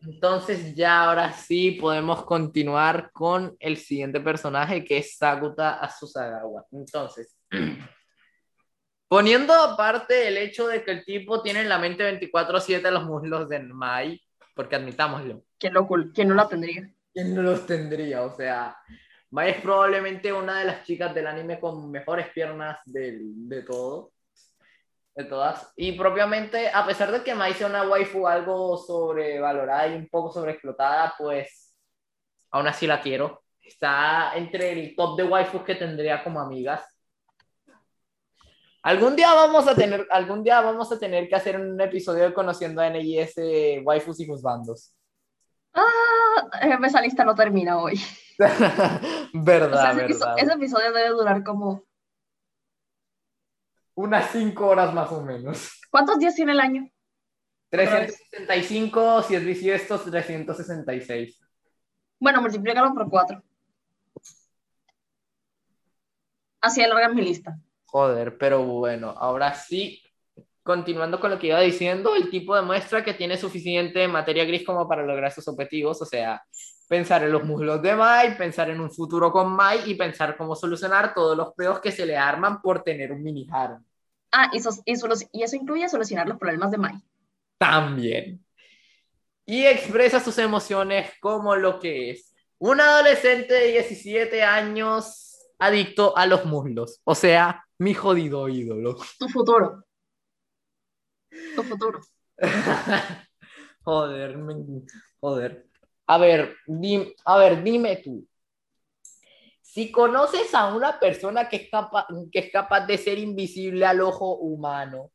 Entonces 0.05 0.75
ya 0.75 1.03
ahora 1.03 1.31
sí 1.33 1.71
podemos 1.71 2.23
continuar 2.23 3.11
con 3.11 3.55
el 3.59 3.77
siguiente 3.77 4.19
personaje 4.19 4.83
que 4.83 4.97
es 4.97 5.17
Sakuta 5.17 5.79
Asusagawa. 5.79 6.65
Entonces, 6.71 7.37
poniendo 9.07 9.53
aparte 9.53 10.27
el 10.27 10.37
hecho 10.37 10.67
de 10.67 10.83
que 10.83 10.91
el 10.91 11.05
tipo 11.05 11.41
tiene 11.41 11.61
en 11.61 11.69
la 11.69 11.77
mente 11.77 12.03
24/7 12.03 12.91
los 12.91 13.05
muslos 13.05 13.47
de 13.49 13.59
Mai, 13.59 14.21
porque 14.55 14.75
admitámoslo. 14.75 15.43
¿Quién, 15.57 15.73
lo, 15.73 15.87
¿Quién 16.13 16.29
no 16.29 16.35
la 16.35 16.47
tendría? 16.47 16.91
¿Quién 17.13 17.35
no 17.35 17.41
los 17.41 17.65
tendría? 17.65 18.23
O 18.23 18.35
sea, 18.35 18.75
Mai 19.29 19.51
es 19.51 19.61
probablemente 19.61 20.33
una 20.33 20.59
de 20.59 20.65
las 20.65 20.83
chicas 20.83 21.13
del 21.13 21.27
anime 21.27 21.59
con 21.59 21.91
mejores 21.91 22.29
piernas 22.29 22.79
de, 22.85 23.19
de 23.21 23.61
todo 23.61 24.11
de 25.15 25.25
todas. 25.25 25.71
Y 25.75 25.93
propiamente, 25.93 26.69
a 26.69 26.85
pesar 26.85 27.11
de 27.11 27.23
que 27.23 27.35
Mai 27.35 27.53
sea 27.53 27.67
una 27.67 27.87
waifu 27.87 28.27
algo 28.27 28.77
sobrevalorada 28.77 29.87
y 29.87 29.95
un 29.95 30.07
poco 30.09 30.31
sobreexplotada, 30.31 31.13
pues 31.17 31.75
aún 32.51 32.67
así 32.67 32.87
la 32.87 33.01
quiero. 33.01 33.43
Está 33.61 34.33
entre 34.35 34.71
el 34.71 34.95
top 34.95 35.17
de 35.17 35.23
waifus 35.23 35.63
que 35.63 35.75
tendría 35.75 36.23
como 36.23 36.39
amigas. 36.39 36.83
Algún 38.83 39.15
día 39.15 39.33
vamos 39.33 39.67
a 39.67 39.75
tener, 39.75 40.07
algún 40.09 40.43
día 40.43 40.59
vamos 40.61 40.91
a 40.91 40.97
tener 40.97 41.29
que 41.29 41.35
hacer 41.35 41.59
un 41.59 41.79
episodio 41.79 42.23
de 42.23 42.33
conociendo 42.33 42.81
a 42.81 42.89
NIS 42.89 43.35
waifus 43.83 44.19
y 44.19 44.27
bandos 44.41 44.95
Ah, 45.73 46.49
esa 46.83 47.01
lista 47.01 47.23
no 47.23 47.35
termina 47.35 47.77
hoy. 47.77 48.01
verdad, 49.33 49.95
verdad. 49.95 50.35
ese 50.37 50.53
episodio 50.53 50.91
debe 50.91 51.09
durar 51.09 51.43
como 51.43 51.83
unas 53.95 54.31
5 54.31 54.65
horas 54.65 54.93
más 54.93 55.11
o 55.11 55.21
menos. 55.21 55.79
¿Cuántos 55.89 56.19
días 56.19 56.35
tiene 56.35 56.53
el 56.53 56.59
año? 56.59 56.89
365, 57.69 59.23
si 59.23 59.35
es 59.35 59.45
bisiesto, 59.45 59.99
366. 59.99 61.39
Bueno, 62.19 62.41
multiplícalo 62.41 62.93
por 62.93 63.09
4. 63.09 63.41
Así 66.61 66.83
alarga 66.83 67.09
mi 67.09 67.21
lista. 67.21 67.57
Joder, 67.85 68.37
pero 68.37 68.63
bueno, 68.63 69.09
ahora 69.09 69.53
sí, 69.55 70.01
continuando 70.63 71.19
con 71.19 71.31
lo 71.31 71.39
que 71.39 71.47
iba 71.47 71.59
diciendo, 71.59 72.15
el 72.15 72.29
tipo 72.29 72.55
demuestra 72.55 73.03
que 73.03 73.13
tiene 73.13 73.37
suficiente 73.37 74.07
materia 74.07 74.45
gris 74.45 74.65
como 74.65 74.87
para 74.87 75.03
lograr 75.03 75.31
sus 75.31 75.47
objetivos, 75.47 76.01
o 76.01 76.05
sea, 76.05 76.43
pensar 76.91 77.23
en 77.23 77.31
los 77.31 77.45
muslos 77.45 77.81
de 77.81 77.95
Mai, 77.95 78.37
pensar 78.37 78.69
en 78.69 78.81
un 78.81 78.91
futuro 78.91 79.31
con 79.31 79.53
Mai 79.53 79.89
y 79.89 79.95
pensar 79.95 80.35
cómo 80.35 80.57
solucionar 80.57 81.13
todos 81.13 81.37
los 81.37 81.53
peos 81.53 81.79
que 81.79 81.89
se 81.89 82.05
le 82.05 82.17
arman 82.17 82.61
por 82.61 82.83
tener 82.83 83.13
un 83.13 83.23
mini 83.23 83.47
harem. 83.49 83.81
Ah, 84.29 84.49
y 84.51 84.57
eso, 84.57 84.71
y 85.31 85.41
eso 85.41 85.55
incluye 85.55 85.87
solucionar 85.87 86.27
los 86.27 86.37
problemas 86.37 86.69
de 86.69 86.77
Mai. 86.77 87.01
También. 87.57 88.45
Y 89.45 89.63
expresa 89.63 90.19
sus 90.19 90.37
emociones 90.37 91.09
como 91.21 91.55
lo 91.55 91.79
que 91.79 92.11
es 92.11 92.35
un 92.57 92.81
adolescente 92.81 93.53
de 93.53 93.67
17 93.67 94.43
años 94.43 95.47
adicto 95.59 96.17
a 96.17 96.25
los 96.25 96.43
muslos, 96.43 96.99
o 97.05 97.15
sea, 97.15 97.63
mi 97.77 97.93
jodido 97.93 98.49
ídolo. 98.49 98.97
Tu 99.17 99.29
futuro. 99.29 99.85
Tu 101.55 101.63
futuro. 101.63 102.01
joder, 103.85 104.37
joder. 105.21 105.70
A 106.13 106.17
ver, 106.19 106.41
a 107.25 107.37
ver, 107.39 107.63
dime 107.63 107.95
tú. 108.03 108.27
Si 109.61 109.91
conoces 109.91 110.53
a 110.53 110.73
una 110.75 110.99
persona 110.99 111.47
que 111.47 111.55
es, 111.57 111.69
capaz, 111.69 112.07
que 112.31 112.39
es 112.39 112.51
capaz 112.51 112.85
de 112.85 112.97
ser 112.97 113.17
invisible 113.19 113.85
al 113.85 114.01
ojo 114.01 114.35
humano, 114.37 115.11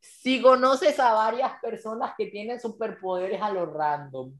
si 0.00 0.42
conoces 0.42 0.98
a 1.00 1.14
varias 1.14 1.52
personas 1.60 2.14
que 2.18 2.26
tienen 2.28 2.60
superpoderes 2.60 3.42
a 3.42 3.50
lo 3.52 3.66
random 3.66 4.32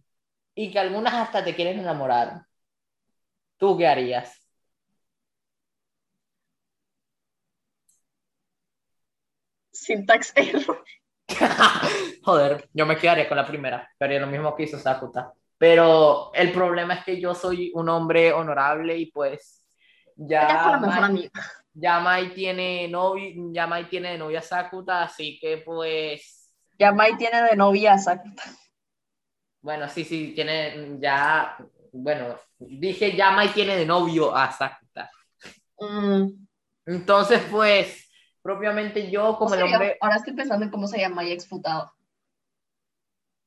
y 0.55 0.73
que 0.73 0.79
algunas 0.81 1.15
hasta 1.15 1.45
te 1.45 1.55
quieren 1.57 1.81
enamorar, 1.81 2.43
¿tú 3.59 3.77
qué 3.79 3.87
harías? 3.87 4.41
Syntax 9.73 10.33
error. 10.37 10.85
Joder, 12.25 12.69
yo 12.73 12.87
me 12.87 12.97
quedaría 12.97 13.29
con 13.29 13.37
la 13.37 13.47
primera, 13.47 13.89
pero 13.99 14.19
lo 14.21 14.27
mismo 14.27 14.55
que 14.55 14.65
hizo 14.65 14.79
Sakuta. 14.79 15.33
Pero 15.61 16.33
el 16.33 16.53
problema 16.53 16.95
es 16.95 17.05
que 17.05 17.21
yo 17.21 17.35
soy 17.35 17.71
un 17.75 17.91
hombre 17.91 18.33
honorable 18.33 18.97
y 18.97 19.11
pues 19.11 19.63
ya 20.17 20.79
Mai, 20.81 21.31
ya 21.75 22.01
Mai 22.01 22.33
tiene 22.33 22.89
novia, 22.89 23.35
ya 23.53 23.67
Mai 23.67 23.85
tiene 23.85 24.13
de 24.13 24.19
novia 24.19 24.39
a 24.39 24.43
Sakuta, 24.43 25.03
así 25.03 25.39
que 25.39 25.59
pues 25.59 26.51
ya 26.79 26.93
Mai 26.93 27.15
tiene 27.19 27.43
de 27.43 27.57
novia 27.57 27.93
a 27.93 27.99
Sakuta. 27.99 28.43
Bueno, 29.61 29.87
sí, 29.91 30.03
sí, 30.03 30.33
tiene 30.35 30.97
ya 30.99 31.59
bueno, 31.93 32.39
dije 32.59 33.15
ya 33.15 33.31
Mai 33.31 33.49
tiene 33.53 33.77
de 33.77 33.85
novio 33.85 34.35
a 34.35 34.51
Sakuta. 34.51 35.11
Mm. 35.79 36.47
Entonces, 36.87 37.43
pues 37.51 38.11
propiamente 38.41 39.11
yo 39.11 39.37
como 39.37 39.55
el 39.55 39.65
hombre 39.65 39.99
Ahora 40.01 40.17
estoy 40.17 40.33
pensando 40.33 40.65
en 40.65 40.71
cómo 40.71 40.87
se 40.87 41.01
llama 41.01 41.23
y 41.23 41.33
exfutado. 41.33 41.93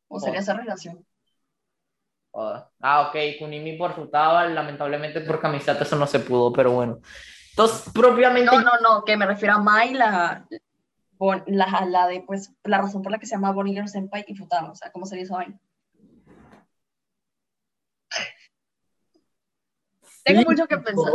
¿Cómo 0.08 0.20
sería 0.20 0.42
esa 0.42 0.54
relación? 0.54 1.04
Ah, 2.36 3.08
ok, 3.08 3.38
Kunimi 3.40 3.78
por 3.78 3.94
Futaba, 3.94 4.48
lamentablemente 4.48 5.22
por 5.22 5.40
camiseta 5.40 5.84
eso 5.84 5.96
no 5.96 6.08
se 6.08 6.20
pudo, 6.20 6.52
pero 6.52 6.72
bueno. 6.72 7.00
Entonces, 7.52 7.92
propiamente... 7.94 8.56
No, 8.56 8.62
no, 8.62 8.72
no, 8.82 9.06
que 9.06 9.16
me 9.16 9.28
refiero 9.28 9.56
a 9.56 9.60
Mai, 9.60 9.94
la, 9.94 10.48
la, 11.46 11.86
la, 11.86 12.08
de, 12.08 12.24
pues, 12.26 12.52
la 12.64 12.80
razón 12.80 13.04
por 13.04 13.12
la 13.12 13.20
que 13.20 13.28
se 13.28 13.36
llama 13.36 13.52
Bonnie 13.52 13.88
Senpai 13.88 14.26
y 14.28 14.36
Futaba, 14.36 14.72
o 14.72 14.76
sea, 14.76 14.92
¿cómo 14.92 15.06
sería 15.06 15.26
esa 15.26 15.36
vaina? 15.36 15.60
Tengo 20.24 20.42
mucho 20.50 20.66
que 20.68 20.78
pensar. 20.78 21.14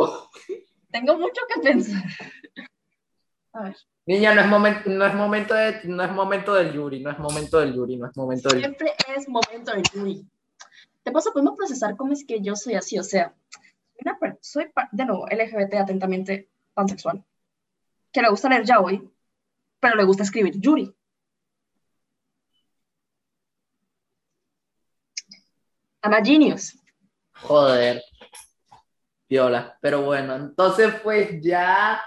Tengo 0.91 1.19
mucho 1.19 1.41
que 1.53 1.61
pensar. 1.61 2.03
A 3.55 3.63
ver. 3.65 3.77
Niña, 4.07 4.35
no 4.35 4.41
es 4.43 4.47
momento, 4.47 4.91
no 4.91 5.07
es 5.07 5.15
momento 5.15 5.55
de, 5.55 5.81
no 5.85 6.05
es 6.05 6.13
momento 6.13 6.55
del 6.55 6.73
Yuri, 6.73 7.01
no 7.01 7.11
es 7.11 7.19
momento 7.19 7.59
del 7.59 7.75
Yuri, 7.75 7.97
no 7.97 8.07
es 8.07 8.17
momento 8.17 8.49
del 8.51 8.61
Siempre 8.61 8.95
es 9.17 9.29
momento 9.29 9.73
del 9.73 9.83
Yuri 9.93 10.27
te 11.09 11.13
pasa, 11.13 11.31
podemos 11.31 11.57
procesar 11.57 11.97
cómo 11.97 12.13
es 12.13 12.23
que 12.27 12.43
yo 12.43 12.55
soy 12.55 12.75
así, 12.75 12.99
o 12.99 13.03
sea, 13.03 13.35
soy, 14.43 14.71
de 14.93 15.05
nuevo, 15.07 15.27
LGBT 15.27 15.75
atentamente 15.77 16.51
pansexual, 16.75 17.25
que 18.13 18.21
le 18.21 18.29
gusta 18.29 18.51
leer 18.51 18.65
yaoi, 18.65 19.11
pero 19.81 19.97
le 19.97 20.05
gusta 20.05 20.23
escribir 20.23 20.61
yuri. 20.61 20.95
I'm 26.05 26.23
genius. 26.23 26.79
Joder. 27.33 28.03
Viola. 29.31 29.79
Pero 29.81 30.03
bueno, 30.03 30.37
entonces 30.37 30.95
pues 31.03 31.41
ya 31.43 32.03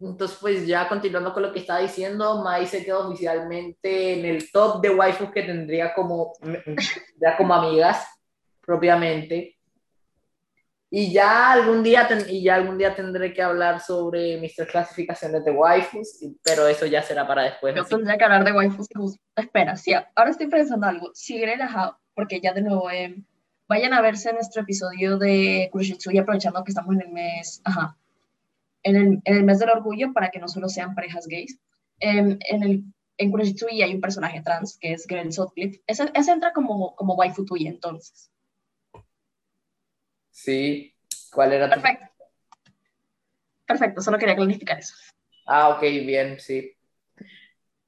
entonces, 0.00 0.38
pues 0.40 0.66
ya 0.66 0.88
continuando 0.88 1.32
con 1.32 1.42
lo 1.42 1.52
que 1.52 1.58
estaba 1.58 1.80
diciendo, 1.80 2.42
Mai 2.42 2.66
se 2.66 2.84
quedó 2.84 3.08
oficialmente 3.08 4.18
en 4.18 4.26
el 4.26 4.50
top 4.52 4.80
de 4.80 4.90
waifus 4.90 5.30
que 5.32 5.42
tendría 5.42 5.92
como, 5.92 6.34
ya 7.20 7.36
como 7.36 7.54
amigas, 7.54 8.06
propiamente. 8.60 9.56
Y 10.90 11.12
ya 11.12 11.52
algún 11.52 11.82
día, 11.82 12.08
y 12.28 12.44
ya 12.44 12.54
algún 12.54 12.78
día 12.78 12.94
tendré 12.94 13.34
que 13.34 13.42
hablar 13.42 13.80
sobre 13.80 14.38
mis 14.38 14.54
clasificaciones 14.54 15.44
de 15.44 15.50
waifus, 15.50 16.20
pero 16.44 16.66
eso 16.68 16.86
ya 16.86 17.02
será 17.02 17.26
para 17.26 17.42
después. 17.42 17.74
Yo 17.74 17.84
tendría 17.84 18.16
que 18.16 18.24
hablar 18.24 18.44
de 18.44 18.52
waifus. 18.52 18.86
Espera, 19.34 19.76
sí, 19.76 19.92
ahora 19.92 20.30
estoy 20.30 20.46
pensando 20.46 20.86
algo. 20.86 21.10
Si 21.12 21.44
relajado, 21.44 21.98
porque 22.14 22.40
ya 22.40 22.54
de 22.54 22.62
nuevo, 22.62 22.88
eh, 22.90 23.16
vayan 23.66 23.92
a 23.92 24.00
verse 24.00 24.32
nuestro 24.32 24.62
episodio 24.62 25.18
de 25.18 25.70
y 25.74 26.18
aprovechando 26.18 26.62
que 26.62 26.70
estamos 26.70 26.94
en 26.94 27.02
el 27.02 27.10
mes, 27.10 27.60
ajá, 27.64 27.98
en 28.82 28.96
el, 28.96 29.20
en 29.24 29.36
el, 29.36 29.44
mes 29.44 29.58
del 29.58 29.70
orgullo 29.70 30.12
para 30.12 30.30
que 30.30 30.38
no 30.38 30.48
solo 30.48 30.68
sean 30.68 30.94
parejas 30.94 31.26
gays. 31.26 31.58
en 32.00 32.38
el, 32.48 32.84
en 33.18 33.30
Kuroshitsui 33.30 33.82
hay 33.82 33.94
un 33.94 34.00
personaje 34.00 34.40
trans 34.42 34.78
que 34.80 34.92
es 34.92 35.06
Grell 35.06 35.32
Sutcliffe. 35.32 35.82
Ese, 35.86 36.10
ese, 36.14 36.32
entra 36.32 36.52
como, 36.52 36.94
como 36.94 37.14
waifu 37.14 37.44
tuya 37.44 37.68
entonces. 37.68 38.30
Sí. 40.30 40.94
¿Cuál 41.32 41.52
era 41.52 41.68
Perfecto. 41.68 42.06
Perfecto, 43.66 44.00
solo 44.00 44.18
quería 44.18 44.36
clarificar 44.36 44.78
eso. 44.78 44.94
Ah, 45.46 45.70
ok, 45.70 45.80
bien, 45.80 46.40
sí. 46.40 46.74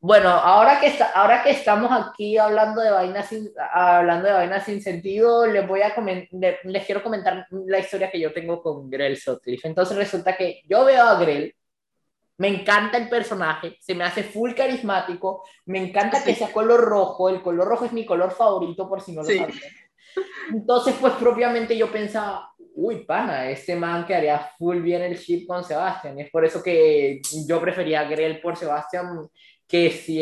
Bueno, 0.02 0.30
ahora 0.30 0.80
que, 0.80 0.86
está, 0.86 1.10
ahora 1.10 1.42
que 1.42 1.50
estamos 1.50 1.90
aquí 1.92 2.38
hablando 2.38 2.80
de 2.80 2.90
vainas 2.90 3.28
sin, 3.28 3.50
hablando 3.70 4.28
de 4.28 4.32
vainas 4.32 4.64
sin 4.64 4.80
sentido, 4.80 5.46
les, 5.46 5.66
voy 5.68 5.82
a 5.82 5.94
les, 6.64 6.86
quiero 6.86 7.02
comentar 7.02 7.46
la 7.66 7.78
historia 7.78 8.10
que 8.10 8.18
yo 8.18 8.32
tengo 8.32 8.62
con 8.62 8.88
Grell 8.88 9.18
Sutcliffe. 9.18 9.68
Entonces 9.68 9.98
resulta 9.98 10.38
que 10.38 10.62
yo 10.66 10.86
veo 10.86 11.04
a 11.04 11.20
Grell, 11.20 11.54
me 12.38 12.48
encanta 12.48 12.96
el 12.96 13.10
personaje, 13.10 13.76
se 13.78 13.94
me 13.94 14.04
hace 14.04 14.22
full 14.22 14.54
carismático, 14.54 15.44
me 15.66 15.78
encanta 15.78 16.24
que 16.24 16.34
sea 16.34 16.50
color 16.50 16.80
rojo, 16.80 17.28
el 17.28 17.42
color 17.42 17.68
rojo 17.68 17.84
es 17.84 17.92
mi 17.92 18.06
color 18.06 18.30
favorito 18.30 18.88
por 18.88 19.02
si 19.02 19.12
no 19.12 19.20
lo 19.20 19.28
sí. 19.28 19.44
Entonces, 20.50 20.94
pues 20.98 21.12
propiamente 21.14 21.76
yo 21.76 21.92
pensaba, 21.92 22.54
uy, 22.74 23.04
pana, 23.04 23.50
este 23.50 23.76
man 23.76 24.06
que 24.06 24.14
haría 24.14 24.50
full 24.58 24.80
bien 24.80 25.02
el 25.02 25.18
ship 25.18 25.46
con 25.46 25.62
Sebastián. 25.62 26.18
Y 26.18 26.22
es 26.22 26.30
por 26.30 26.42
eso 26.42 26.62
que 26.62 27.20
yo 27.46 27.60
prefería 27.60 28.00
a 28.00 28.04
Grell 28.04 28.40
por 28.40 28.56
Sebastián 28.56 29.28
que 29.70 29.92
si 29.92 30.20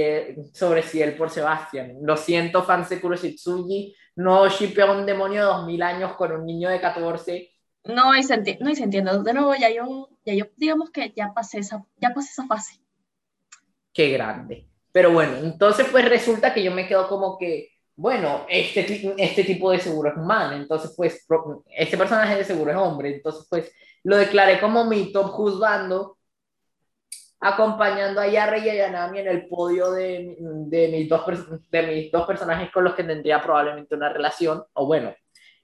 sobre 0.53 0.83
Ciel 0.83 1.17
por 1.17 1.31
Sebastián. 1.31 1.97
Lo 2.03 2.19
siento, 2.19 2.65
fans 2.65 2.91
de 2.91 3.01
Kuroshitsuji, 3.01 3.97
no 4.17 4.47
shipeo 4.47 4.87
a 4.87 4.99
un 4.99 5.07
demonio 5.07 5.41
de 5.41 5.47
2000 5.47 5.83
años 5.83 6.13
con 6.17 6.33
un 6.33 6.45
niño 6.45 6.69
de 6.69 6.79
14. 6.79 7.51
No, 7.85 8.15
y 8.15 8.23
se, 8.23 8.35
entiende, 8.35 8.63
no, 8.63 8.71
y 8.71 8.77
se 8.77 8.85
entiende. 8.85 9.11
De 9.23 9.33
nuevo, 9.33 9.55
ya 9.55 9.71
yo, 9.71 10.11
ya 10.27 10.35
yo, 10.35 10.45
digamos 10.57 10.91
que 10.91 11.15
ya 11.17 11.33
pasé 11.35 11.61
esa, 11.61 11.83
ya 11.97 12.13
pasé 12.13 12.29
esa 12.31 12.47
fase. 12.47 12.79
Qué 13.95 14.11
grande. 14.11 14.69
Pero 14.93 15.13
bueno, 15.13 15.39
entonces 15.39 15.87
pues 15.91 16.07
resulta 16.07 16.53
que 16.53 16.63
yo 16.63 16.71
me 16.71 16.87
quedo 16.87 17.09
como 17.09 17.39
que, 17.39 17.71
bueno, 17.97 18.45
este, 18.51 19.15
este 19.17 19.45
tipo 19.45 19.71
de 19.71 19.81
seguro 19.81 20.11
es 20.11 20.17
man, 20.19 20.61
entonces 20.61 20.93
pues 20.95 21.27
este 21.75 21.97
personaje 21.97 22.37
de 22.37 22.45
seguro 22.45 22.71
es 22.71 22.77
hombre, 22.77 23.15
entonces 23.15 23.47
pues 23.49 23.73
lo 24.05 24.19
declaré 24.19 24.61
como 24.61 24.85
mi 24.85 25.11
top 25.11 25.31
juzgando 25.31 26.18
acompañando 27.41 28.21
a 28.21 28.27
Yarra 28.27 28.59
y 28.59 28.69
a 28.69 28.75
Yanami 28.75 29.21
en 29.21 29.29
el 29.29 29.49
podio 29.49 29.93
de, 29.93 30.37
de, 30.39 30.89
mis 30.89 31.09
dos, 31.09 31.23
de 31.71 31.83
mis 31.83 32.11
dos 32.11 32.27
personajes 32.27 32.71
con 32.71 32.85
los 32.85 32.95
que 32.95 33.05
tendría 33.05 33.41
probablemente 33.41 33.95
una 33.95 34.09
relación, 34.09 34.65
o 34.73 34.87
bueno, 34.87 35.15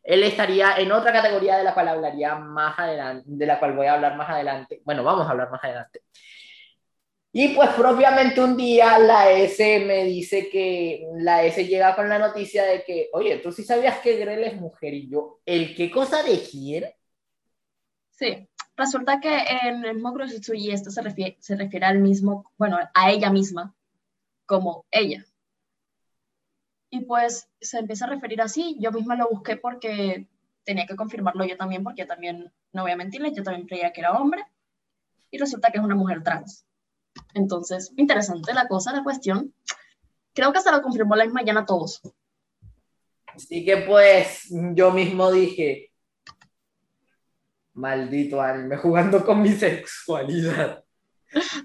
él 0.03 0.23
estaría 0.23 0.77
en 0.77 0.93
otra 0.93 1.13
categoría 1.13 1.57
de 1.57 1.65
la 1.65 1.75
cual 1.75 1.89
hablaría 1.89 2.35
más 2.37 2.79
adelante, 2.79 3.25
de 3.27 3.47
la 3.47 3.59
cual 3.59 3.75
voy 3.75 3.87
a 3.87 3.95
hablar 3.95 4.17
más 4.17 4.29
adelante. 4.29 4.83
Bueno, 4.85 5.03
vamos 5.03 5.27
a 5.27 5.31
hablar 5.31 5.51
más 5.51 5.65
adelante. 5.65 6.01
Y 7.33 7.49
pues 7.49 7.71
propiamente 7.71 8.41
un 8.41 8.57
día 8.57 8.97
la 8.99 9.31
S 9.33 9.81
me 9.81 10.05
dice 10.05 10.49
que 10.51 11.05
la 11.17 11.43
S 11.45 11.67
llega 11.67 11.97
con 11.97 12.09
la 12.09 12.19
noticia 12.19 12.65
de 12.65 12.85
que, 12.85 13.09
oye, 13.13 13.39
tú 13.39 13.51
sí 13.51 13.65
sabías 13.65 13.99
que 13.99 14.17
Grell 14.17 14.45
es 14.45 14.55
mujer 14.55 14.95
y 14.95 15.11
yo, 15.11 15.41
¿el 15.45 15.75
qué 15.75 15.91
cosa 15.91 16.23
de 16.23 16.39
quién? 16.39 16.85
Sí, 18.11 18.49
resulta 18.77 19.21
que 19.21 19.37
en 19.63 19.85
el 19.85 19.95
mismo 19.95 20.15
y 20.55 20.71
esto 20.71 20.91
se 20.91 21.03
refiere, 21.03 21.37
se 21.41 21.57
refiere 21.57 21.87
al 21.87 21.99
mismo, 21.99 22.51
bueno, 22.59 22.79
a 22.95 23.11
ella 23.11 23.31
misma 23.31 23.75
como 24.47 24.85
ella. 24.91 25.25
Y 26.91 27.01
pues 27.01 27.49
se 27.61 27.79
empieza 27.79 28.05
a 28.05 28.11
referir 28.11 28.41
así. 28.41 28.77
Yo 28.79 28.93
misma 28.93 29.17
lo 29.17 29.29
busqué 29.29 29.57
porque 29.57 30.29
tenía 30.65 30.87
que 30.87 30.97
confirmarlo 30.97 31.45
yo 31.45 31.57
también, 31.57 31.83
porque 31.83 32.03
yo 32.03 32.07
también, 32.07 32.53
no 32.73 32.83
voy 32.83 32.93
a 32.93 32.97
mentirle, 32.97 33.33
yo 33.35 33.43
también 33.43 33.67
creía 33.67 33.93
que 33.93 34.01
era 34.01 34.13
hombre. 34.13 34.45
Y 35.31 35.39
resulta 35.39 35.71
que 35.71 35.79
es 35.79 35.85
una 35.85 35.97
mujer 35.97 36.23
trans. 36.23 36.65
Entonces, 37.35 37.93
interesante 37.97 38.55
la 38.55 38.69
cosa, 38.69 38.93
la 38.93 39.03
cuestión. 39.03 39.53
Creo 40.33 40.53
que 40.53 40.59
hasta 40.59 40.77
lo 40.77 40.83
confirmó 40.83 41.17
la 41.17 41.25
misma 41.25 41.43
a 41.61 41.67
todos. 41.67 42.01
Así 43.27 43.65
que 43.65 43.79
pues 43.79 44.47
yo 44.51 44.93
mismo 44.93 45.33
dije, 45.33 45.91
Maldito 47.75 48.41
anime, 48.41 48.77
jugando 48.77 49.25
con 49.25 49.43
mi 49.43 49.51
sexualidad. 49.51 50.85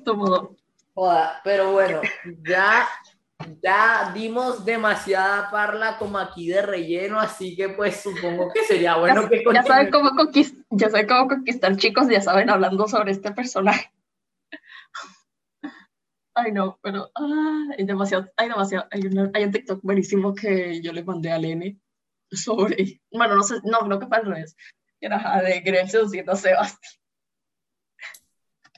Todo. 0.03 0.55
Joda, 0.93 1.39
pero 1.43 1.71
bueno, 1.71 2.01
ya, 2.47 2.87
ya 3.63 4.11
dimos 4.13 4.65
demasiada 4.65 5.49
parla 5.51 5.97
como 5.97 6.17
aquí 6.17 6.49
de 6.49 6.61
relleno, 6.61 7.19
así 7.19 7.55
que 7.55 7.69
pues 7.69 8.01
supongo 8.01 8.51
que 8.51 8.63
sería 8.63 8.97
bueno 8.97 9.29
que 9.29 9.43
ya 9.53 9.63
saben 9.63 9.91
cómo 9.91 10.09
conquistar, 10.15 10.65
ya 10.71 10.89
saben 10.89 11.07
cómo 11.07 11.27
conquistar 11.27 11.77
chicos, 11.77 12.07
ya 12.09 12.21
saben 12.21 12.49
hablando 12.49 12.87
sobre 12.87 13.11
este 13.11 13.31
personaje. 13.31 13.93
Ay, 16.33 16.51
no, 16.51 16.79
pero 16.81 17.11
ah, 17.15 17.65
hay 17.77 17.85
demasiado, 17.85 18.29
hay 18.35 18.49
demasiado, 18.49 18.87
hay, 18.91 19.01
hay 19.33 19.43
un 19.43 19.51
TikTok 19.51 19.81
buenísimo 19.83 20.33
que 20.33 20.81
yo 20.81 20.91
le 20.91 21.03
mandé 21.03 21.31
a 21.31 21.37
Lene 21.37 21.77
sobre, 22.31 23.01
bueno, 23.11 23.35
no 23.35 23.43
sé, 23.43 23.55
no, 23.63 23.79
creo 23.79 23.99
que 23.99 24.07
fue 24.07 24.17
al 24.17 24.25
revés, 24.25 24.55
era 25.01 25.41
de 25.41 25.79
a 26.27 26.35
Sebastián. 26.35 26.99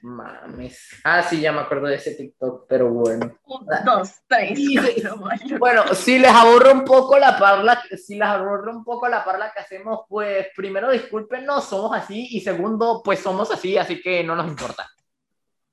Mames. 0.01 0.99
Ah, 1.03 1.21
sí, 1.21 1.39
ya 1.39 1.51
me 1.51 1.59
acuerdo 1.59 1.85
de 1.85 1.95
ese 1.95 2.15
TikTok, 2.15 2.65
pero 2.67 2.89
bueno. 2.89 3.37
dos, 3.85 4.15
tres. 4.27 4.59
bueno, 5.59 5.93
si 5.93 6.17
les 6.17 6.31
aburro 6.31 6.71
un 6.71 6.83
poco 6.83 7.19
la 7.19 7.37
parla, 7.37 7.83
si 7.95 8.15
les 8.15 8.27
aburro 8.27 8.71
un 8.71 8.83
poco 8.83 9.07
la 9.07 9.23
parla 9.23 9.51
que 9.53 9.59
hacemos, 9.59 10.01
pues 10.09 10.47
primero 10.55 10.89
discúlpenos, 10.89 11.65
somos 11.65 11.95
así, 11.95 12.27
y 12.31 12.41
segundo, 12.41 13.01
pues 13.03 13.19
somos 13.19 13.51
así, 13.51 13.77
así 13.77 14.01
que 14.01 14.23
no 14.23 14.35
nos 14.35 14.47
importa. 14.47 14.89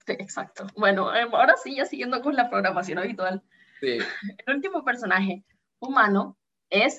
Sí, 0.07 0.13
exacto. 0.13 0.67
Bueno, 0.77 1.15
em, 1.15 1.35
ahora 1.35 1.57
sí, 1.57 1.77
ya 1.77 1.87
siguiendo 1.87 2.21
con 2.21 2.37
la 2.37 2.51
programación 2.51 2.99
habitual. 2.99 3.43
Sí. 3.81 3.99
El 4.47 4.55
último 4.57 4.85
personaje 4.85 5.43
humano 5.79 6.37
es 6.69 6.99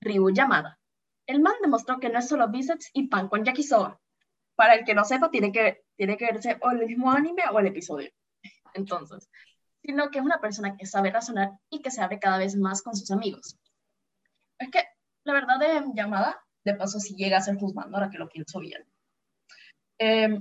Ryu 0.00 0.30
Yamada. 0.30 0.78
El 1.26 1.40
man 1.40 1.54
demostró 1.60 1.98
que 1.98 2.08
no 2.08 2.18
es 2.18 2.28
solo 2.28 2.48
bíceps 2.48 2.90
y 2.92 3.08
pan 3.08 3.28
con 3.28 3.44
yakisoba. 3.44 4.00
Para 4.54 4.74
el 4.74 4.84
que 4.84 4.94
no 4.94 5.04
sepa, 5.04 5.30
tiene 5.30 5.52
que, 5.52 5.84
tiene 5.96 6.16
que 6.16 6.26
verse 6.26 6.58
o 6.62 6.70
el 6.70 6.86
mismo 6.86 7.10
anime 7.10 7.42
o 7.52 7.58
el 7.58 7.66
episodio. 7.66 8.10
Entonces, 8.74 9.28
sino 9.82 10.10
que 10.10 10.18
es 10.18 10.24
una 10.24 10.40
persona 10.40 10.76
que 10.76 10.86
sabe 10.86 11.10
razonar 11.10 11.52
y 11.70 11.80
que 11.80 11.90
se 11.90 12.00
abre 12.00 12.18
cada 12.18 12.38
vez 12.38 12.56
más 12.56 12.82
con 12.82 12.96
sus 12.96 13.10
amigos. 13.10 13.58
Es 14.58 14.70
que 14.70 14.84
la 15.24 15.32
verdad 15.32 15.58
de 15.58 15.84
Yamada, 15.94 16.40
de 16.64 16.74
paso, 16.74 16.98
si 16.98 17.14
llega 17.14 17.38
a 17.38 17.42
ser 17.42 17.56
juzgando, 17.56 17.96
ahora 17.96 18.10
que 18.10 18.18
lo 18.18 18.28
pienso 18.28 18.58
bien. 18.60 18.84
Eh, 19.98 20.40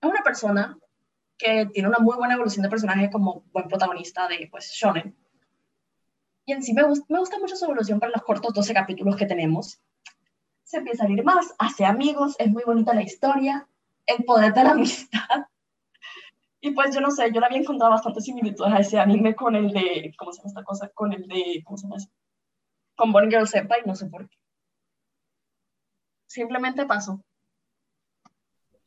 es 0.00 0.08
una 0.08 0.22
persona 0.22 0.78
que 1.36 1.66
tiene 1.66 1.88
una 1.88 1.98
muy 1.98 2.16
buena 2.16 2.34
evolución 2.34 2.62
de 2.62 2.68
personaje 2.68 3.10
como 3.10 3.44
buen 3.52 3.68
protagonista 3.68 4.28
de 4.28 4.48
pues, 4.50 4.70
Shonen. 4.72 5.16
Y 6.44 6.52
en 6.52 6.62
sí 6.62 6.74
me, 6.74 6.82
me 6.82 7.18
gusta 7.18 7.38
mucho 7.38 7.56
su 7.56 7.64
evolución 7.64 8.00
para 8.00 8.12
los 8.12 8.22
cortos 8.22 8.52
12 8.54 8.74
capítulos 8.74 9.16
que 9.16 9.26
tenemos. 9.26 9.80
Se 10.70 10.76
empieza 10.76 11.04
a 11.04 11.10
ir 11.10 11.24
más, 11.24 11.52
hace 11.58 11.84
amigos, 11.84 12.36
es 12.38 12.48
muy 12.48 12.62
bonita 12.62 12.94
la 12.94 13.02
historia, 13.02 13.66
el 14.06 14.24
poder 14.24 14.54
de 14.54 14.62
la 14.62 14.70
amistad. 14.70 15.48
Y 16.60 16.70
pues 16.70 16.94
yo 16.94 17.00
no 17.00 17.10
sé, 17.10 17.32
yo 17.32 17.40
la 17.40 17.48
había 17.48 17.58
encontrado 17.58 17.90
bastante 17.90 18.20
similitudes 18.20 18.72
a 18.72 18.78
ese 18.78 19.00
anime 19.00 19.34
con 19.34 19.56
el 19.56 19.72
de, 19.72 20.14
¿cómo 20.16 20.32
se 20.32 20.38
llama 20.38 20.50
esta 20.50 20.62
cosa? 20.62 20.88
Con 20.90 21.12
el 21.12 21.26
de, 21.26 21.60
¿cómo 21.64 21.76
se 21.76 21.86
llama 21.86 21.96
eso? 21.96 22.08
Con 22.94 23.10
Bonnie 23.10 23.30
Girl 23.30 23.48
Senpai, 23.48 23.82
no 23.84 23.96
sé 23.96 24.06
por 24.06 24.28
qué. 24.28 24.36
Simplemente 26.28 26.86
pasó. 26.86 27.20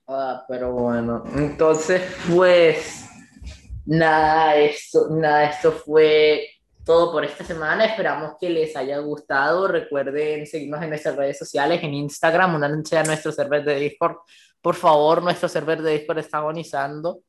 Ah, 0.07 0.45
pero 0.47 0.71
bueno, 0.71 1.25
entonces 1.35 2.01
pues 2.33 3.09
nada, 3.85 4.55
esto, 4.55 5.09
nada, 5.09 5.49
esto 5.49 5.73
fue 5.73 6.47
todo 6.85 7.11
por 7.11 7.23
esta 7.25 7.43
semana. 7.43 7.85
Esperamos 7.85 8.33
que 8.39 8.49
les 8.49 8.75
haya 8.75 8.99
gustado. 8.99 9.67
Recuerden 9.67 10.45
seguirnos 10.45 10.81
en 10.83 10.89
nuestras 10.89 11.15
redes 11.15 11.37
sociales, 11.37 11.81
en 11.83 11.93
Instagram, 11.93 12.55
unanse 12.55 12.97
a 12.97 13.03
nuestro 13.03 13.31
server 13.31 13.63
de 13.63 13.75
Discord. 13.75 14.17
Por 14.61 14.75
favor, 14.75 15.21
nuestro 15.23 15.49
server 15.49 15.81
de 15.81 15.91
Discord 15.97 16.19
está 16.19 16.37
agonizando. 16.39 17.21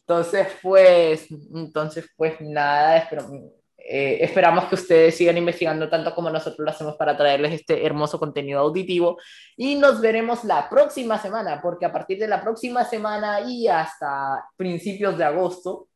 Entonces, 0.00 0.48
pues, 0.62 1.26
entonces, 1.30 2.08
pues 2.16 2.40
nada, 2.40 2.98
espero, 2.98 3.30
eh, 3.78 4.18
esperamos 4.20 4.66
que 4.66 4.74
ustedes 4.74 5.16
sigan 5.16 5.38
investigando 5.38 5.88
tanto 5.88 6.14
como 6.14 6.28
nosotros 6.28 6.64
lo 6.64 6.70
hacemos 6.70 6.96
para 6.96 7.16
traerles 7.16 7.52
este 7.52 7.84
hermoso 7.84 8.18
contenido 8.18 8.60
auditivo 8.60 9.18
y 9.56 9.74
nos 9.76 10.00
veremos 10.00 10.44
la 10.44 10.68
próxima 10.68 11.18
semana, 11.18 11.60
porque 11.62 11.86
a 11.86 11.92
partir 11.92 12.18
de 12.18 12.28
la 12.28 12.40
próxima 12.40 12.84
semana 12.84 13.40
y 13.40 13.68
hasta 13.68 14.44
principios 14.56 15.16
de 15.16 15.24
agosto 15.24 15.88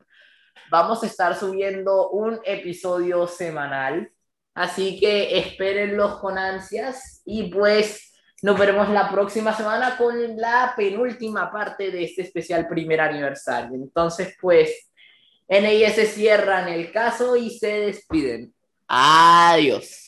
vamos 0.70 1.02
a 1.02 1.06
estar 1.06 1.38
subiendo 1.38 2.10
un 2.10 2.40
episodio 2.44 3.26
semanal, 3.26 4.10
así 4.54 4.98
que 4.98 5.38
espérenlos 5.38 6.20
con 6.20 6.38
ansias 6.38 7.22
y 7.24 7.44
pues 7.44 8.12
nos 8.42 8.58
veremos 8.58 8.88
la 8.90 9.10
próxima 9.10 9.54
semana 9.54 9.96
con 9.96 10.36
la 10.36 10.74
penúltima 10.76 11.50
parte 11.50 11.90
de 11.90 12.04
este 12.04 12.22
especial 12.22 12.68
primer 12.68 13.00
aniversario. 13.00 13.74
Entonces, 13.74 14.36
pues 14.40 14.90
NIS 15.48 16.12
cierran 16.12 16.68
el 16.68 16.92
caso 16.92 17.36
y 17.36 17.50
se 17.58 17.80
despiden. 17.80 18.54
Adiós. 18.88 20.05